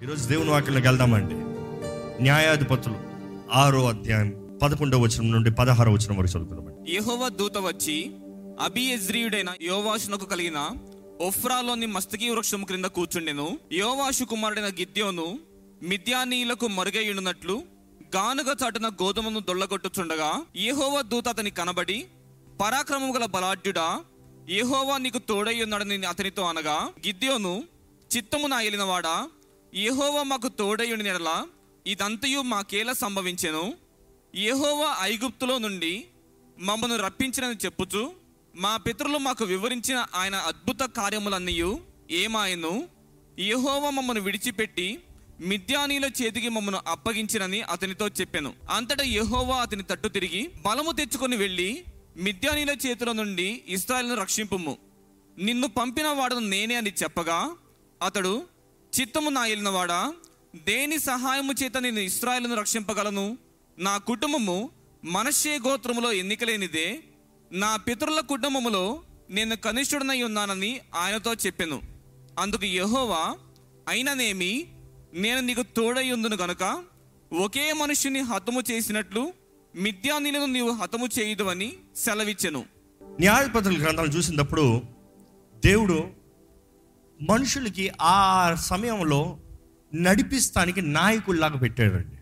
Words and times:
ఈరోజు 0.00 0.24
దేవుని 0.28 0.50
వాక్యంలోకి 0.50 0.86
వెళ్దామండి. 0.88 1.36
న్యాయాధిపతులు 2.22 2.96
ఆరో 3.52 3.80
అధ్యాయం 3.86 4.28
పదకొండవ 4.62 5.00
వచనం 5.04 5.30
నుండి 5.30 5.50
పదహారవ 5.50 5.92
వచనం 5.94 6.16
వరకు 6.18 6.32
చదువుతున్నామండి 6.32 6.92
యెహోవా 6.92 7.28
దూత 7.38 7.58
వచ్చి 7.58 7.96
అబియజ్రీయుడైన 8.60 9.50
యోవాషునకు 9.62 10.24
కలిగిన 10.24 10.58
ఒఫ్రాలోని 11.20 11.86
మస్తకి 11.86 12.30
వృక్షం 12.30 12.64
క్రింద 12.64 12.86
కూర్చుండెను. 12.96 13.46
యోవాషు 13.72 14.24
కుమారుడైన 14.24 14.68
గిద్యోను 14.78 15.26
మిథ్యానీయులకు 15.82 16.68
మరుగైయున్నట్లు 16.68 17.56
గానుగ 18.16 18.50
చాటున 18.62 18.88
గోధుమను 19.02 19.40
దొల్లగొట్టుచుండగా 19.40 20.30
యెహోవా 20.58 21.00
దూత 21.12 21.28
అతని 21.28 21.50
కనబడి 21.50 21.98
పరాక్రమం 22.60 23.10
గల 23.16 23.26
బలాఢ్యుడా 23.26 23.88
యెహోవా 24.50 24.96
నీకు 24.98 25.20
తోడయ్యున్నాడని 25.28 26.06
అతనితో 26.06 26.44
అనగా 26.44 26.76
గిద్యోను 27.06 27.54
చిత్తము 28.10 28.46
నా 28.46 28.58
యెహోవా 29.74 30.22
మాకు 30.22 30.48
తోడయుని 30.48 31.02
నెడల 31.02 31.46
ఇదంతయు 31.86 32.40
మాకేలా 32.40 32.92
సంభవించెను. 32.92 33.74
యెహోవా 34.34 34.96
ఐగుప్తులో 35.00 35.58
నుండి 35.58 36.04
మమ్మను 36.58 36.96
రప్పించినని 36.96 37.56
చెప్పుచు 37.64 38.12
మా 38.54 38.76
పితరులు 38.76 39.18
మాకు 39.18 39.44
వివరించిన 39.44 40.06
ఆయన 40.14 40.34
అద్భుత 40.34 40.80
కార్యములన్నీ 40.80 41.78
ఏమాయను. 42.10 42.88
యెహోవా 43.38 43.90
మమ్మను 43.90 44.20
విడిచిపెట్టి 44.20 44.98
మిద్యానీల 45.40 46.10
చేతికి 46.22 46.48
మమ్మను 46.48 46.80
అప్పగించినని 46.86 47.62
అతనితో 47.62 48.08
చెప్పాను. 48.08 48.54
అంతటా 48.70 49.04
యహోవా 49.04 49.56
అతని 49.56 49.82
తట్టు 49.82 50.08
తిరిగి 50.08 50.50
బలము 50.66 50.92
తెచ్చుకొని 50.92 51.36
వెళ్ళి 51.36 51.84
మిద్యానీల 52.16 52.70
చేతుల 52.70 53.12
నుండి 53.12 53.62
ఇస్రాయల్ను 53.68 54.14
రక్షింపుము. 54.14 54.78
నిన్ను 55.38 55.68
పంపిన 55.68 56.06
వాడను 56.06 56.40
నేనే 56.40 56.74
అని 56.74 56.92
చెప్పగా 57.02 57.56
అతడు 58.02 58.57
చిత్తము 58.94 59.30
నా 59.30 59.42
వెళ్ళినవాడా 59.42 60.14
దేని 60.64 60.98
సహాయము 60.98 61.52
చేత 61.52 61.76
నేను 61.76 62.00
ఇస్రాయలను 62.00 62.54
రక్షింపగలను? 62.54 63.38
నా 63.78 63.96
కుటుంబము 63.96 64.70
మనషే 65.04 65.58
గోత్రములో 65.58 66.12
ఎన్నికలేనిదే. 66.12 67.00
నా 67.52 67.76
పితరుల 67.76 68.20
కుటుంబములో 68.20 69.02
నేను 69.30 69.56
కనిష్ఠుడనై 69.56 70.22
ఉన్నానని 70.22 70.80
ఆయనతో 70.94 71.34
చెప్పాను. 71.34 71.82
అందుకు 72.38 72.64
యహోవా 72.64 73.36
అయిననేమి 73.88 74.68
నేను 75.14 75.40
నీకు 75.40 75.62
తోడై 75.62 76.10
ఉందును 76.10 76.36
గనుక 76.36 76.84
ఒకే 77.32 77.72
మనుష్యుని 77.72 78.20
హతము 78.20 78.62
చేసినట్లు 78.70 79.32
మిథ్యానీలను 79.76 80.44
నీవు 80.44 80.70
హతము 80.70 81.08
చేయదు 81.18 81.42
అని 81.42 81.72
సెలవిచ్చెను. 81.96 82.64
న్యాయాధిపతుల 83.20 83.82
గ్రంథాలు 83.82 84.08
చూసినప్పుడు 84.08 84.82
దేవుడు 85.64 86.17
మనుషులకి 87.22 87.90
ఆ 88.02 88.54
సమయంలో 88.60 89.38
నడిపిస్తానికి 89.94 90.82
నాయకుల్లాగా 90.82 91.58
పెట్టాడండి. 91.58 92.16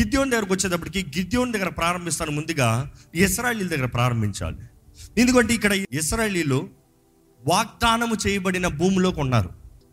గిద్యోన్ 0.00 0.30
దగ్గరకు 0.30 0.54
వచ్చేటప్పటికి 0.54 1.18
గిద్యోన్ 1.18 1.52
దగ్గర 1.52 1.68
ప్రారంభిస్తాను 1.68 2.30
ముందుగా 2.30 2.92
ఇస్రాయలీల 3.14 3.68
దగ్గర 3.68 3.86
ప్రారంభించాలి. 3.86 4.56
ఎందుకంటే 5.18 5.54
ఇక్కడ 5.54 5.72
ఇస్రాయలీలు 5.72 6.68
వాగ్దానము 7.46 8.16
చేయబడిన 8.26 8.66
భూమిలోకి 8.66 9.20
ఉన్నారు. 9.20 9.50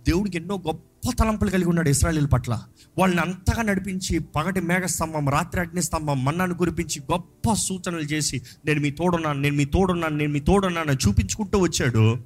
దేవుడికి 0.07 0.37
ఎన్నో 0.37 0.55
గొప్ప 0.55 1.11
తలంపులు 1.19 1.49
కలిగి 1.49 1.69
ఉన్నాడు 1.69 1.89
ఇస్రాయలీల 1.89 2.25
పట్ల. 2.25 2.61
వాళ్ళని 2.97 3.21
అంతగా 3.21 3.61
నడిపించి 3.61 4.19
పగటి 4.19 4.61
మేఘస్తంభం 4.61 5.29
రాత్రి 5.29 5.61
అగ్నిస్తంభం 5.61 6.25
మన్నాను 6.25 6.53
కురిపించి 6.53 7.01
గొప్ప 7.11 7.53
సూచనలు 7.53 8.01
చేసి 8.01 8.41
నేను 8.65 8.79
మీ 8.79 8.91
తోడున్నాను 8.91 9.39
నేను 9.39 9.55
మీ 9.55 9.65
తోడున్నాను 9.65 10.17
నేను 10.17 10.33
మీ 10.33 10.39
తోడున్నాను 10.39 10.91
చూపించుకుంటూ 10.91 11.59
వచ్చాడు. 11.59 12.17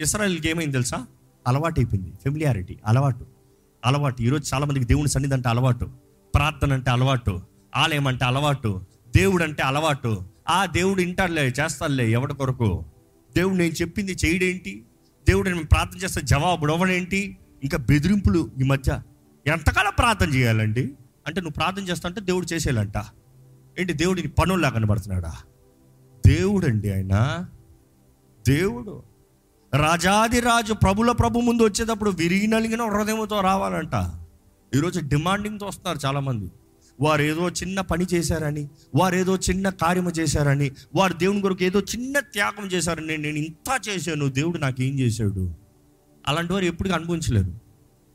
ఇస్రాయల్కి 0.00 0.50
ఏమైంది 0.50 0.72
తెలుసా? 0.72 1.06
అలవాటు 1.46 1.80
అయిపోయింది 1.80 2.12
ఫెమిలియారిటీ 2.24 2.78
అలవాటు. 2.86 3.26
అలవాటు. 3.84 4.22
ఈరోజు 4.22 4.54
చాలా 4.54 4.66
మందికి 4.66 4.84
దేవుని 4.84 5.08
సన్నిధి 5.08 5.34
అంటే 5.34 5.48
అలవాటు. 5.48 5.90
ప్రార్థన 6.34 6.72
అంటే 6.72 6.90
అలవాటు. 6.90 7.40
ఆలయం 7.76 8.06
అంటే 8.06 8.24
అలవాటు. 8.24 8.86
దేవుడు 9.16 9.42
అంటే 9.42 9.62
అలవాటు. 9.62 10.24
ఆ 10.48 10.66
దేవుడు 10.66 11.00
ఇంటారులే 11.00 11.42
చేస్తాడులే 11.42 12.10
ఎవడి 12.10 12.34
కొరకు? 12.34 12.84
దేవుడు 13.36 13.54
నేను 13.54 13.72
చెప్పింది 13.72 14.12
చేయడేంటి? 14.12 14.84
దేవుడు 15.28 15.48
నేను 15.48 15.66
ప్రార్థన 15.66 15.98
చేస్తే 15.98 16.20
జవాబు 16.24 16.66
ఇవ్వడేంటి 16.66 17.38
ఇంకా 17.62 17.78
బెదిరింపులు 17.78 18.50
ఈ 18.60 18.62
మధ్య. 18.62 19.02
ఎంతకాలం 19.46 19.92
ప్రార్థన 19.98 20.34
చేయాలండి? 20.34 20.92
అంటే 21.26 21.40
నువ్వు 21.40 21.52
ప్రార్థన 21.52 21.82
చేస్తా 21.82 22.08
అంటే 22.08 22.20
దేవుడు 22.20 22.46
చేసేయాలంట 22.52 22.96
ఏంటి? 23.78 23.92
దేవుడిని 23.92 24.28
పనుల్లా 24.28 24.70
కనబడుతున్నాడా? 24.70 25.34
దేవుడు 26.26 26.66
అండి 26.66 26.92
ఆయన. 26.92 27.46
దేవుడు. 28.48 29.09
రాజాదిరాజు 29.74 30.72
ప్రభుల 30.72 31.12
ప్రభు 31.12 31.38
ముందు 31.38 31.62
వచ్చేటప్పుడు 31.62 32.10
విరిగి 32.10 32.46
నలిగిన 32.46 32.82
హృదయంతో 32.82 33.40
రావాలంట. 33.40 34.10
ఈరోజు 34.76 35.00
డిమాండింగ్తో 35.00 35.66
వస్తున్నారు 35.66 35.98
చాలామంది. 36.06 36.50
వారు 37.00 37.22
ఏదో 37.22 37.48
చిన్న 37.48 37.80
పని 37.80 38.06
చేశారని 38.14 38.68
వారు 38.94 39.14
ఏదో 39.14 39.36
చిన్న 39.36 39.68
కార్యము 39.68 40.10
చేశారని 40.10 40.70
వారు 40.94 41.12
దేవుని 41.12 41.40
కొరకు 41.40 41.64
ఏదో 41.64 41.80
చిన్న 41.80 42.18
త్యాగం 42.18 42.66
చేశారని 42.66 43.16
నేను 43.16 43.36
ఇంత 43.36 43.88
చేశాను 43.88 44.28
దేవుడు 44.28 44.58
నాకు 44.58 44.82
ఏం 44.82 44.98
చేశాడు? 44.98 45.54
అలాంటి 46.28 46.52
వారు 46.52 46.64
ఎప్పుడు 46.64 46.88
అనుభవించలేరు. 46.88 47.60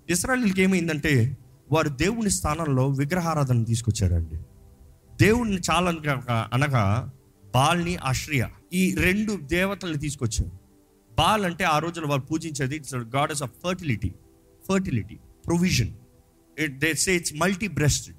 ఇస్రాయల్కి 0.09 0.61
ఏమైందంటే 0.61 1.37
వారు 1.71 1.89
దేవుని 1.89 2.29
స్థానంలో 2.29 2.87
విగ్రహారాధన 2.87 3.63
తీసుకొచ్చారండి. 3.63 4.37
దేవుడిని 5.25 5.59
చాలా 5.71 5.91
అనగా 5.91 6.49
అనగా 6.53 7.09
బాల్ని 7.55 7.95
అశ్రియ 7.95 8.45
ఈ 8.73 8.95
రెండు 8.95 9.39
దేవతల్ని 9.43 9.97
తీసుకొచ్చారు. 9.97 10.64
బాల్ 11.17 11.45
అంటే 11.45 11.63
ఆ 11.63 11.79
రోజుల్లో 11.79 12.09
వాళ్ళు 12.09 12.25
పూజించేది 12.25 12.75
it's 12.75 12.95
goddess 12.95 13.43
of 13.43 13.51
fertility 13.63 14.13
fertility 14.67 15.15
provision 15.45 15.93
it 16.59 16.79
they 16.79 16.93
say 16.93 17.15
it's 17.15 17.33
multi 17.33 17.67
breasted 17.67 18.17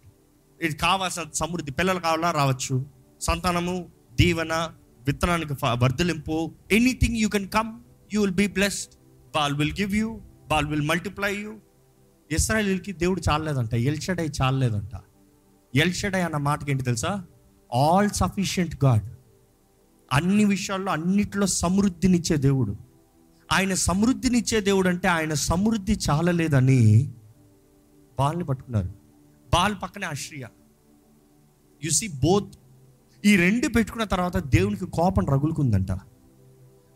ఇది 0.63 0.77
కావాల్సిన 0.77 1.23
సమృద్ధి 1.35 1.73
పిల్లలు 1.73 2.01
కావాలా 2.01 2.31
రావచ్చు. 2.31 2.87
సంతానము 3.21 3.89
దీవెన 4.15 4.73
విత్తనానికి 5.07 5.55
వర్ధలింపు 5.79 6.55
anything 6.73 7.17
you 7.17 7.29
can 7.29 7.49
come 7.49 7.81
you 8.15 8.21
will 8.21 8.35
be 8.35 8.47
blessed 8.47 8.93
Baal 9.35 9.55
will 9.55 9.73
give 9.73 9.97
you 9.97 10.21
Baal 10.49 10.67
will 10.67 10.83
multiply 10.83 11.37
you 11.37 11.55
ఇస్రాయలీలకి 12.33 12.93
దేవుడు 12.93 13.23
చాలలేదంట 13.31 13.75
ఎల్షడై 13.75 14.29
చాలలేదంట. 14.43 15.01
ఎల్షడై 15.75 16.21
అన్న 16.21 16.37
మాటకి 16.37 16.71
ఏంటి 16.71 16.85
తెలుసా? 16.85 17.25
ఆల్ 17.75 18.11
సఫిషియంట్ 18.11 18.85
గాడ్ 18.85 19.16
అన్ని 20.13 20.45
విషయాల్లో 20.45 20.93
అన్నిట్లో 20.93 21.47
సమృద్ధినిచ్చే 21.47 22.37
దేవుడు. 22.37 22.77
ఆయన 23.53 23.75
సమృద్ధినిచ్చే 23.75 24.61
దేవుడు 24.61 24.89
అంటే 24.89 25.09
ఆయన 25.09 25.35
సమృద్ధి 25.35 25.99
చాలలేదని 26.11 27.13
బాల్ని 28.19 28.45
పట్టుకున్నారు. 28.45 28.89
బాల్ 29.55 29.75
పక్కనే 29.83 30.07
ఆశ్రియ. 30.07 30.47
యు 31.85 31.91
సీ 31.91 32.09
బోత్ 32.09 32.55
ఈ 33.25 33.37
రెండు 33.37 33.69
పెట్టుకున్న 33.69 34.05
తర్వాత 34.05 34.37
దేవునికి 34.37 34.87
కోపం 34.87 35.27
రగులుకుందంట. 35.27 35.93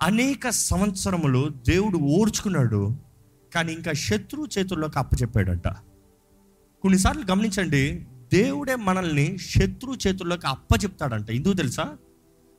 అనేక 0.03 0.49
సంవత్సరములు 0.49 1.51
దేవుడు 1.69 1.99
ఓర్చుకున్నాడు 1.99 2.97
కానీ 3.55 3.73
ఇంకా 3.73 3.93
శత్రు 3.93 4.47
చేతుల్లోకి 4.59 4.99
అప్పచెప్పాడంట. 4.99 5.69
కొన్నిసార్లు 6.83 7.25
గమనించండి 7.31 8.07
దేవుడే 8.33 8.77
మనల్ని 8.77 9.39
శత్రు 9.39 9.95
చేతుల్లోకి 10.07 10.47
అప్పచెప్తాడంట. 10.47 11.31
ఎందుకు 11.31 11.53
తెలుసా? 11.53 11.97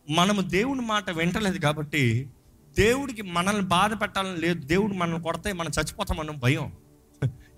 మనము 0.09 0.41
దేవుని 0.41 0.81
మాట 0.81 1.09
వింటలేదు 1.09 1.57
కాబట్టి 1.57 2.29
దేవుడికి 2.77 3.21
మనల్ని 3.21 3.61
బాధ 3.61 4.01
పెట్టాలని 4.01 4.37
లేదు. 4.37 4.65
దేవుడు 4.65 4.93
మనల్ని 4.93 5.23
కొడితే 5.23 5.53
మనం 5.53 5.71
చచ్చిపోతామన్న 5.79 6.31
భయం. 6.31 6.73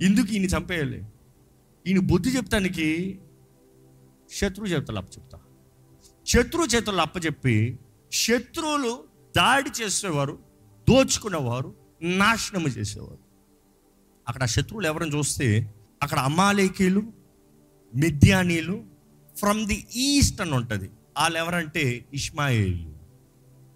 ఎందుకు 0.02 0.32
ఈయన 0.32 0.46
చంపేయాలి? 0.46 1.04
ఈయన 1.88 2.00
బుద్ధి 2.00 2.30
చెప్తానికి 2.30 3.20
శత్రు 4.32 4.66
చేతులు 4.66 4.98
అప్పచెప్తా 4.98 5.40
శత్రు 6.28 6.64
చేతులు 6.64 7.02
అప్పచెప్పి 7.02 7.80
శత్రువులు 8.12 9.04
దాడి 9.38 9.84
చేసేవారు 9.84 10.40
దోచుకునేవారు 10.90 11.76
నాశనము 12.02 12.68
చేసేవారు. 12.68 13.18
అక్కడ 14.28 14.46
శత్రువులు 14.46 14.88
ఎవరిని 14.88 15.18
చూస్తే 15.18 15.74
అక్కడ 16.04 16.20
అమాలేకీలు 16.20 17.04
మిద్యానీలు 17.96 18.84
ఫ్రమ్ 19.38 19.66
ది 19.66 19.88
ఈస్ట్ 19.96 20.42
అని 20.42 20.52
ఉంటుంది. 20.52 20.90
వాళ్ళు 21.18 21.38
ఎవరంటే 21.40 22.06
ఇష్మాయిలు. 22.14 22.90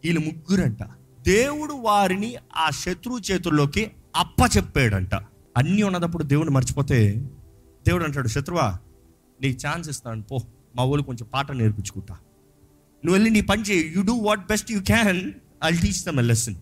వీళ్ళు 0.03 0.19
ముగ్గురంట. 0.19 0.83
దేవుడు 1.21 1.73
వారిని 1.73 2.35
ఆ 2.55 2.69
శత్రువు 2.69 3.19
చేతుల్లోకి 3.31 3.91
అప్పచెప్పాడంట. 4.15 5.15
అన్నీ 5.57 5.83
ఉన్నదప్పుడు 5.83 6.23
దేవుడు 6.23 6.51
మర్చిపోతే 6.51 7.11
దేవుడు 7.87 8.03
అంటాడు 8.03 8.27
శత్రువా 8.27 8.77
నీకు 9.41 9.67
ఛాన్స్ 9.67 9.89
ఇస్తాను 9.89 10.23
పో 10.23 10.39
మా 10.75 10.83
ఊళ్ళు 10.83 11.03
కొంచెం 11.03 11.27
పాట 11.33 11.51
నేర్పించుకుంటా. 11.51 12.13
నువ్వు 13.05 13.11
వెళ్ళి 13.11 13.29
నీ 13.29 13.41
పని 13.41 13.61
చేయి. 13.61 13.93
You 13.95 14.03
do 14.03 14.13
what 14.13 14.47
best 14.47 14.71
you 14.71 14.81
can 14.81 15.31
I 15.63 15.71
teach 15.71 16.05
them 16.05 16.17
lesson 16.17 16.55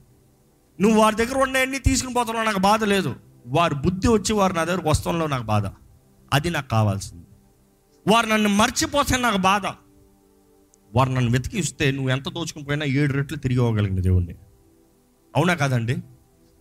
నువ్వు 0.82 1.00
వారి 1.00 1.16
దగ్గర 1.16 1.38
ఉన్నాయన్నీ 1.38 1.80
తీసుకుని 1.80 2.14
పోతున్నావు 2.14 2.46
నాకు 2.46 2.60
బాధ 2.60 2.84
లేదు. 2.84 3.16
వారి 3.48 3.76
బుద్ధి 3.76 4.08
వచ్చి 4.08 4.34
వారు 4.34 4.54
నా 4.54 4.64
దగ్గరకు 4.64 4.90
వస్తంలో 4.90 5.28
నాకు 5.28 5.44
బాధ. 5.44 5.66
అది 6.34 6.50
నాకు 6.50 6.70
కావాల్సింది. 6.70 7.26
వారు 8.14 8.28
నన్ను 8.28 8.50
మర్చిపోతే 8.50 9.18
నాకు 9.18 9.38
బాధ. 9.38 9.62
వారు 10.96 11.10
నన్ను 11.10 11.32
వెతికిస్తే 11.32 11.92
నువ్వు 11.92 12.10
ఎంత 12.10 12.30
దోచుకుని 12.30 12.66
పోయినా 12.66 12.86
ఏడు 12.86 13.14
రెట్లు 13.14 13.38
తిరిగి 13.38 13.60
ఇవ్వగలిగిన 13.60 14.00
దేవుణ్ణి. 14.00 14.36
అవునా 15.36 15.54
కాదండి? 15.54 15.98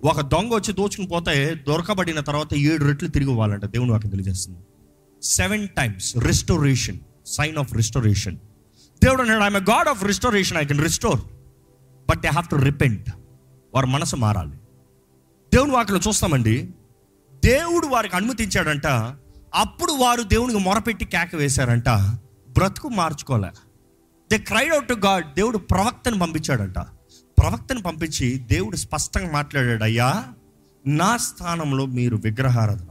ఒక 0.05 0.21
దొంగ 0.21 0.55
వచ్చి 0.55 0.75
దోచుకుని 0.75 1.09
పోతే 1.09 1.55
దొరకబడిన 1.69 2.21
తర్వాత 2.21 2.55
ఏడు 2.55 2.85
రెట్లు 2.85 3.09
తిరిగి 3.09 3.31
ఇవ్వాలంట. 3.31 3.65
దేవుని 3.65 3.91
వాకి 3.91 4.09
తెలియజేస్తుంది. 4.09 4.59
Seven 5.23 5.69
times 5.69 6.17
restoration 6.17 6.99
sign 7.27 7.57
of 7.57 7.75
restoration 7.75 8.37
దేవుడు 9.05 9.23
అన్నాడు 9.23 9.43
I'm 9.43 9.57
God 9.57 9.89
of 9.89 10.05
restoration 10.05 10.59
I 10.59 10.65
can 10.65 10.83
restore 10.83 11.21
but 12.11 12.21
they 12.21 12.29
have 12.29 12.51
to 12.51 12.57
repent 12.57 13.11
వారి 13.75 13.87
మనసు 13.87 14.17
మారాలి. 14.17 14.57
దేవుని 15.55 15.73
వాకిలో 15.73 16.01
చూస్తామండి. 16.09 16.71
దేవుడు 17.45 17.87
వారికి 17.87 18.17
అనుమతించాడంట. 18.17 18.87
అప్పుడు 19.55 19.93
వారు 19.93 20.23
దేవునికి 20.23 20.59
మొరపెట్టి 20.59 21.05
కేక 21.05 21.37
వేశారంట. 21.37 21.89
బ్రతుకు 22.51 22.89
మార్చుకోలే. 22.89 23.49
They 24.33 24.39
cried 24.39 24.73
out 24.73 24.89
to 24.89 24.95
God 24.95 25.35
దేవుడు 25.35 25.59
ప్రవక్తను 25.59 26.19
పంపించాడంట. 26.19 26.79
ప్రవక్తను 27.39 27.83
పంపించి 27.83 28.35
దేవుడు 28.39 28.77
స్పష్టంగా 28.77 29.33
మాట్లాడాడు 29.33 29.85
అయ్యా 29.85 30.25
నా 30.87 31.17
స్థానంలో 31.17 31.87
మీరు 31.87 32.17
విగ్రహారాధన. 32.17 32.87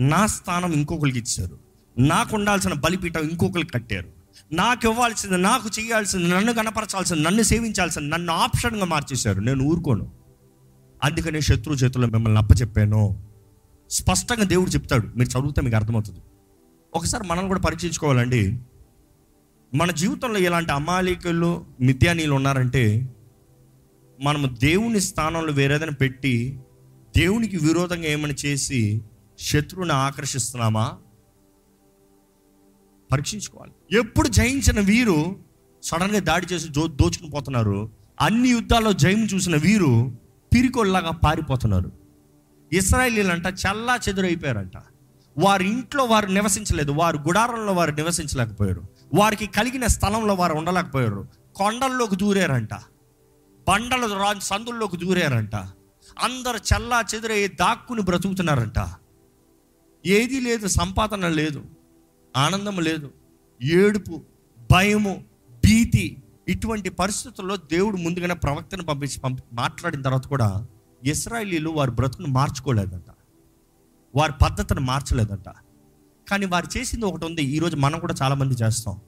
నా 0.00 0.26
స్థానం 0.26 0.72
ఇంకొకరికి 0.72 1.18
ఇచ్చారు. 1.18 1.58
నాకు 1.98 2.36
ఉండాల్సిన 2.36 2.72
బలిపీఠం 2.72 3.28
ఇంకొకరికి 3.28 3.72
కట్టారు. 3.72 4.08
నాకు 4.52 4.88
ఇవ్వాల్సింది 4.88 5.38
నాకు 5.38 5.80
చేయాల్సింది 5.80 6.28
నన్ను 6.28 6.52
కనపరచాల్సింది 6.52 7.22
నన్ను 7.22 7.42
సేవించాల్సింది 7.42 8.08
నన్ను 8.08 8.32
ఆప్షన్గా 8.32 8.84
మార్చేశారు. 8.84 9.40
నేను 9.40 9.64
ఊరుకోను. 9.64 10.12
అందుకనే 11.04 11.40
శత్రు 11.40 11.74
చేతుల్లో 11.74 12.08
మిమ్మల్ని 12.08 12.40
అప్పచెప్పాను. 12.40 13.28
స్పష్టంగా 13.90 14.44
దేవుడు 14.44 14.70
చెప్తాడు. 14.70 15.08
మీరు 15.16 15.38
చదివితే 15.38 15.60
మీకు 15.60 15.76
అర్థమవుతుంది. 15.76 16.20
ఒకసారి 16.94 17.26
మనం 17.26 17.48
కూడా 17.48 17.60
పరీక్షించుకోవాలండి 17.60 18.60
మన 19.74 19.90
జీవితంలో 19.90 20.38
ఇలాంటి 20.38 20.72
అమాలికలు 20.72 21.66
మిథ్యానీలు 21.80 22.34
ఉన్నారంటే 22.34 23.14
మనము 24.22 24.46
దేవుని 24.46 25.00
స్థానంలో 25.00 25.52
వేరేదైనా 25.52 25.92
పెట్టి 25.92 26.60
దేవునికి 27.16 27.56
విరోధంగా 27.56 28.04
ఏమైనా 28.04 28.34
చేసి 28.46 29.02
శత్రువుని 29.38 29.92
ఆకర్షిస్తున్నామా? 29.92 30.92
పరీక్షించుకోవాలి. 33.12 33.98
ఎప్పుడు 33.98 34.28
జయించిన 34.28 34.80
వీరు 34.80 35.36
సడన్గా 35.82 36.18
దాడి 36.18 36.46
చేసి 36.46 36.68
దో 36.68 36.86
దోచుకుని 36.86 37.30
పోతున్నారు. 37.30 37.90
అన్ని 38.20 38.48
యుద్ధాల్లో 38.48 38.92
జయం 38.92 39.24
చూసిన 39.24 39.56
వీరు 39.56 40.18
పిరికొల్లాగా 40.54 41.10
పారిపోతున్నారు. 41.10 41.92
ఇస్రాయలీలంట 42.72 43.46
చల్లా 43.46 43.98
చెదురైపోయారంట. 44.08 44.72
వారి 45.38 45.68
ఇంట్లో 45.68 46.04
వారు 46.04 46.26
నివసించలేదు. 46.26 46.92
వారు 46.92 47.16
గుడారంలో 47.16 47.72
వారు 47.72 47.90
నివసించలేకపోయారు. 47.90 48.91
వారికి 49.14 49.46
కలిగిన 49.46 49.86
స్థలంలో 49.86 50.34
వారు 50.34 50.54
ఉండలేకపోయారు. 50.54 51.28
కొండల్లోకి 51.56 52.16
దూరారంట. 52.16 52.74
బండల 53.68 54.14
రాని 54.14 54.40
సందుల్లోకి 54.40 54.96
దూరారంట. 54.96 55.54
అందరు 56.18 56.56
చల్లా 56.56 57.04
చెదురై 57.14 57.48
దాక్కుని 57.48 58.02
బ్రతుకుతున్నారంట. 58.02 58.88
ఏదీ 60.06 60.40
లేదు 60.40 60.66
సంపాదన 60.66 61.28
లేదు 61.28 61.64
ఆనందం 62.36 62.80
లేదు 62.80 63.10
ఏడుపు 63.62 64.22
భయము 64.72 65.24
భీతి 65.50 66.22
ఇటువంటి 66.48 66.90
పరిస్థితుల్లో 66.90 67.56
దేవుడు 67.56 67.96
ముందుగానే 67.96 68.34
ప్రవక్తను 68.34 68.82
పంపించి 68.82 69.20
పంపి 69.20 69.42
మాట్లాడిన 69.52 70.02
తర్వాత 70.02 70.26
కూడా 70.26 70.66
ఇస్రాయలీలు 71.04 71.70
వారి 71.70 71.90
బ్రతుకును 71.90 72.28
మార్చుకోలేదంట. 72.28 73.14
వారి 74.14 74.32
పద్ధతిని 74.42 74.80
మార్చలేదంట. 74.80 75.48
కానీ 76.30 76.46
వారు 76.46 76.78
చేసింది 76.78 77.04
ఒకటి 77.06 77.26
ఉంది. 77.26 77.42
ఈరోజు 77.42 77.76
మనం 77.76 78.00
కూడా 78.00 78.14
చాలామంది 78.22 78.54
చేస్తాం. 78.54 79.00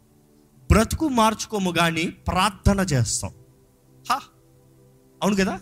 బ్రతుకు 0.70 1.08
మార్చుకోము 1.08 1.70
కానీ 1.70 2.04
ప్రార్థన 2.04 2.80
చేస్తాం. 2.80 3.34
హా! 4.10 4.20
అవును 5.22 5.36
కదా? 5.36 5.60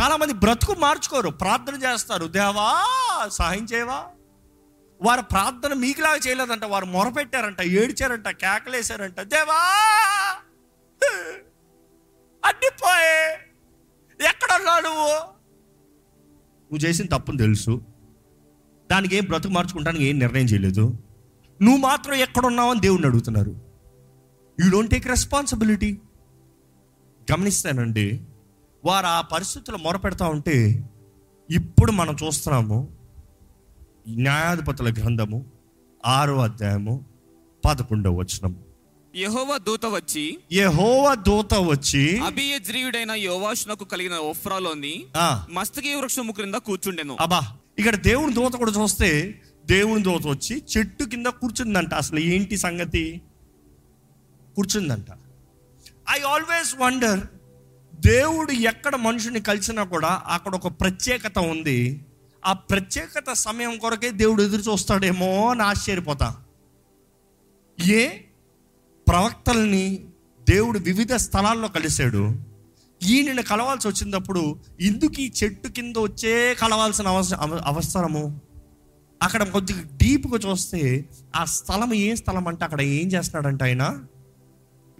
చాలామంది 0.00 0.34
బ్రతుకు 0.34 0.74
మార్చుకోరు. 0.78 1.30
ప్రార్థన 1.30 1.74
చేస్తారు. 1.74 2.26
దేవా 2.26 2.84
సహాయం 3.28 3.64
చేయవా? 3.64 4.04
వారు 5.02 5.22
ప్రార్థన 5.22 5.72
మీకులాగా 5.72 6.16
చేయలేదంట. 6.16 6.64
వారు 6.64 6.84
మొరపెట్టారంట 6.84 7.60
ఏడ్చారంట 7.60 8.28
కేకలేశారంట. 8.28 9.20
దేవా! 9.20 9.84
అడ్డిపోయే. 12.44 13.34
ఎక్కడున్నావు 14.28 14.80
నువ్వు? 14.80 15.38
నువ్వు 16.72 16.78
చేసిన 16.78 17.06
తప్పుని 17.06 17.38
తెలుసు. 17.38 17.82
దానికి 18.90 19.16
ఏం 19.16 19.24
బ్రతుకు 19.24 19.52
మార్చుకుంటానికి 19.52 20.04
ఏం 20.04 20.18
నిర్ణయం 20.18 20.46
చేయలేదు. 20.46 20.84
నువ్వు 21.62 21.80
మాత్రం 21.80 22.14
ఎక్కడున్నావు 22.14 22.70
అని 22.70 22.80
దేవుడిని 22.80 23.08
అడుగుతున్నారు. 23.08 23.54
యూ 24.58 24.70
డోంట్ 24.70 24.90
టేక్ 24.90 25.06
రెస్పాన్సిబిలిటీ 25.06 25.90
గమనిస్తానండి 27.32 28.20
వారు 28.84 29.06
ఆ 29.06 29.20
పరిస్థితుల్లో 29.20 29.80
మొరపెడతా 29.84 30.26
ఉంటే 30.28 30.56
ఇప్పుడు 31.50 31.92
మనం 31.92 32.16
చూస్తున్నాము 32.22 32.78
న్యాయాధిపతుల 34.08 34.88
గ్రంథము 34.92 35.38
ఆరో 36.06 36.36
అధ్యాయము 36.40 36.94
పదకొండవ 37.64 38.14
వచనం. 38.14 38.52
యెహోవా 39.16 39.56
దూత 39.58 39.86
వచ్చి 39.86 40.24
యెహోవ 40.52 41.14
దూత 41.26 41.54
వచ్చి 41.70 42.02
అభియజ్రీయుడైన 42.18 43.10
యోవాషునకు 43.10 43.84
కలిగిన 43.84 44.16
ఒఫ్రాలోని 44.32 44.94
మస్తకి 45.50 45.94
వృక్షము 45.94 46.32
క్రింద 46.32 46.54
కూర్చుండెను. 46.54 47.16
అబ్బా 47.20 47.40
ఇక్కడ 47.78 47.96
దేవుని 47.96 48.34
దూత 48.34 48.52
కూడా 48.52 48.72
చూస్తే 48.72 49.42
దేవుని 49.66 50.02
దూత 50.02 50.26
వచ్చి 50.26 50.62
చెట్టు 50.76 51.04
కింద 51.04 51.26
కూర్చుందంట. 51.26 51.94
అసలు 51.94 52.18
ఏంటి 52.18 52.56
సంగతి? 52.56 53.20
కూర్చుందంట. 54.56 55.06
ఐ 56.10 56.20
ఆల్వేస్ 56.20 56.74
వండర్ 56.78 57.20
దేవుడు 58.00 58.52
ఎక్కడ 58.52 58.96
మనుషుని 58.96 59.40
కలిసినా 59.40 59.84
కూడా 59.84 60.22
అక్కడ 60.26 60.54
ఒక 60.54 60.66
ప్రత్యేకత 60.80 61.38
ఉంది. 61.38 62.04
ఆ 62.46 62.52
ప్రత్యేకత 62.52 63.32
సమయం 63.32 63.78
కొరకే 63.78 64.10
దేవుడు 64.10 64.42
ఎదురు 64.42 64.72
చూస్తాడేమో 64.72 65.50
అని 65.50 65.62
ఆశ్చర్యపోతా. 65.62 66.36
ఏ? 67.86 68.08
ప్రవక్తల్ని 69.08 70.04
దేవుడు 70.48 70.78
వివిధ 70.78 71.14
స్థలాల్లో 71.14 71.68
కలిశాడు. 71.68 72.47
ఈయనని 73.00 73.42
కలవాల్సి 73.42 73.88
వచ్చినప్పుడు 73.88 74.42
ఇందుకు 74.80 75.20
ఈ 75.20 75.32
చెట్టు 75.38 75.68
కింద 75.68 75.96
వచ్చే 75.98 76.54
కలవాల్సిన 76.54 77.08
అవసరం 77.08 77.52
అవసరము? 77.66 78.22
అక్కడ 79.20 79.42
కొద్దిగా 79.48 79.82
డీప్గా 80.02 80.38
చూస్తే 80.38 80.80
ఆ 81.36 81.44
స్థలం 81.52 81.94
ఏ 81.98 82.14
స్థలం 82.14 82.48
అంటే 82.48 82.64
అక్కడ 82.64 82.80
ఏం 82.96 83.06
చేస్తున్నాడంట 83.06 83.62
ఆయన? 83.62 83.84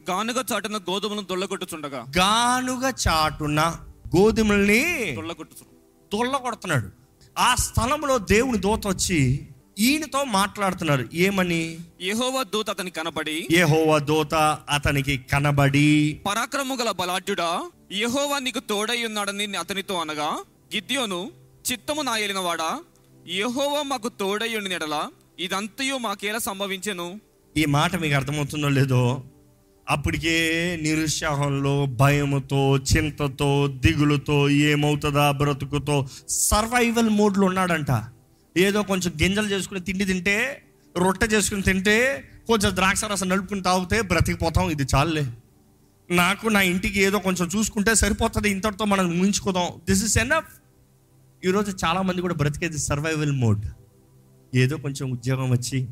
గానుగ 0.08 0.42
చాటున 0.52 0.76
గోధుమలను 0.88 1.26
దొల్లగొట్టుచుండగా 1.26 2.00
గానుగ 2.18 2.84
చాటున 3.04 3.60
గోధుమల్ని 4.16 4.82
దొల్లగొట్టుచు 5.16 5.64
తొల్ల 6.12 6.36
కొడుతున్నాడు 6.36 6.88
ఆ 7.36 7.54
స్థలంలో 7.58 8.18
దేవుని 8.30 8.58
దూత 8.58 8.86
వచ్చి 8.86 9.20
ఈయనతో 9.78 10.24
మాట్లాడుతున్నారు. 10.24 11.08
ఏమని? 11.14 11.78
యెహోవా 12.00 12.42
దూత 12.42 12.70
అతని 12.70 12.90
కనబడి 12.90 13.36
యెహోవా 13.50 13.98
దూత 13.98 14.34
అతనికి 14.70 15.14
కనబడి 15.32 16.20
పరాక్రము 16.26 16.74
గల 16.74 16.90
బలాఢ్యుడా 16.90 17.50
యెహోవా 17.92 18.38
నీకు 18.38 18.60
తోడై 18.70 19.04
ఉన్నాడని 19.04 19.56
అతనితో 19.56 19.96
అనగా 20.00 20.30
గిద్యోను 20.74 21.20
చిత్తము 21.70 22.02
నా 22.02 22.18
ఏలినవాడా? 22.18 22.80
యెహోవా 23.26 23.82
మాకు 23.82 24.08
తోడై 24.08 24.56
ఉండి 24.56 24.70
నెడల 24.70 24.96
ఇదంతయు 25.40 25.96
మాకేలా 25.98 26.38
సంభవించెను? 26.38 27.20
ఈ 27.56 27.64
మాట 27.64 27.96
మీకు 27.96 28.14
అర్థమవుతుందో 28.14 28.68
లేదో 28.68 29.02
అప్పటికే 29.86 30.36
నిరుత్సాహంలో 30.82 31.86
భయముతో 31.86 32.76
చింతతో 32.76 33.66
దిగులుతో 33.66 34.48
ఏమవుతుందా 34.48 35.30
బ్రతుకుతో 35.30 35.96
సర్వైవల్ 36.28 37.10
మోడ్లో 37.10 37.46
ఉన్నాడంట. 37.46 37.90
ఏదో 38.58 38.82
కొంచెం 38.82 39.12
గింజలు 39.22 39.46
చేసుకుని 39.46 39.80
తిండి 39.80 40.04
తింటే 40.04 40.62
రొట్టె 40.96 41.26
చేసుకుని 41.26 41.62
తింటే 41.62 42.24
కొంచెం 42.46 42.76
ద్రాక్ష 42.76 43.04
రసం 43.04 43.28
నలుపుకుని 43.28 43.62
తాగితే 43.62 44.00
బ్రతికిపోతాం. 44.00 44.70
ఇది 44.70 44.82
చాలులే. 44.94 45.32
నాకు 46.10 46.48
నా 46.48 46.60
ఇంటికి 46.60 47.00
ఏదో 47.00 47.18
కొంచెం 47.18 47.50
చూసుకుంటే 47.56 47.94
సరిపోతుంది. 47.94 48.50
ఇంతటితో 48.50 48.84
మనం 48.84 49.18
ముగించుకోదాం. 49.18 49.68
దిస్ 49.88 50.04
ఇస్ 50.04 50.18
ఎనఫ్ 50.18 50.60
ఈరోజు 51.44 51.76
చాలామంది 51.84 52.20
కూడా 52.20 52.34
బ్రతికేది 52.34 52.78
సర్వైవల్ 52.78 53.32
మోడ్ 53.32 53.66
ఏదో 54.54 54.76
కొంచెం 54.76 55.10
ఉద్యోగం 55.10 55.50
వచ్చి 55.50 55.88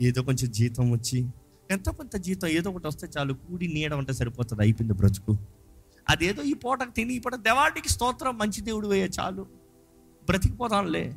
ఏదో 0.00 0.22
కొంచెం 0.22 0.52
జీతం 0.52 0.90
వచ్చి 0.90 1.26
ఎంత 1.70 1.90
కొంత 1.90 2.16
జీతం 2.16 2.48
ఏదో 2.48 2.70
ఒకటి 2.70 2.86
వస్తే 2.86 3.06
చాలు. 3.18 3.32
కూడి 3.32 3.68
నీడ 3.68 3.94
ఉంటే 3.94 4.12
సరిపోతుంది. 4.12 4.62
అయిపోయింది 4.62 4.98
బ్రతుకు. 4.98 5.38
అదేదో 6.08 6.42
ఈ 6.42 6.54
పూటకు 6.54 6.90
తిని 6.90 7.14
ఈ 7.14 7.18
పూట 7.18 7.34
దేవాడికి 7.34 7.88
స్తోత్రం 7.88 8.38
మంచి 8.38 8.60
దేవుడు 8.60 8.88
వేయ 8.88 9.08
చాలు. 9.20 9.42
బ్రతికిపోతాంలే. 10.26 11.14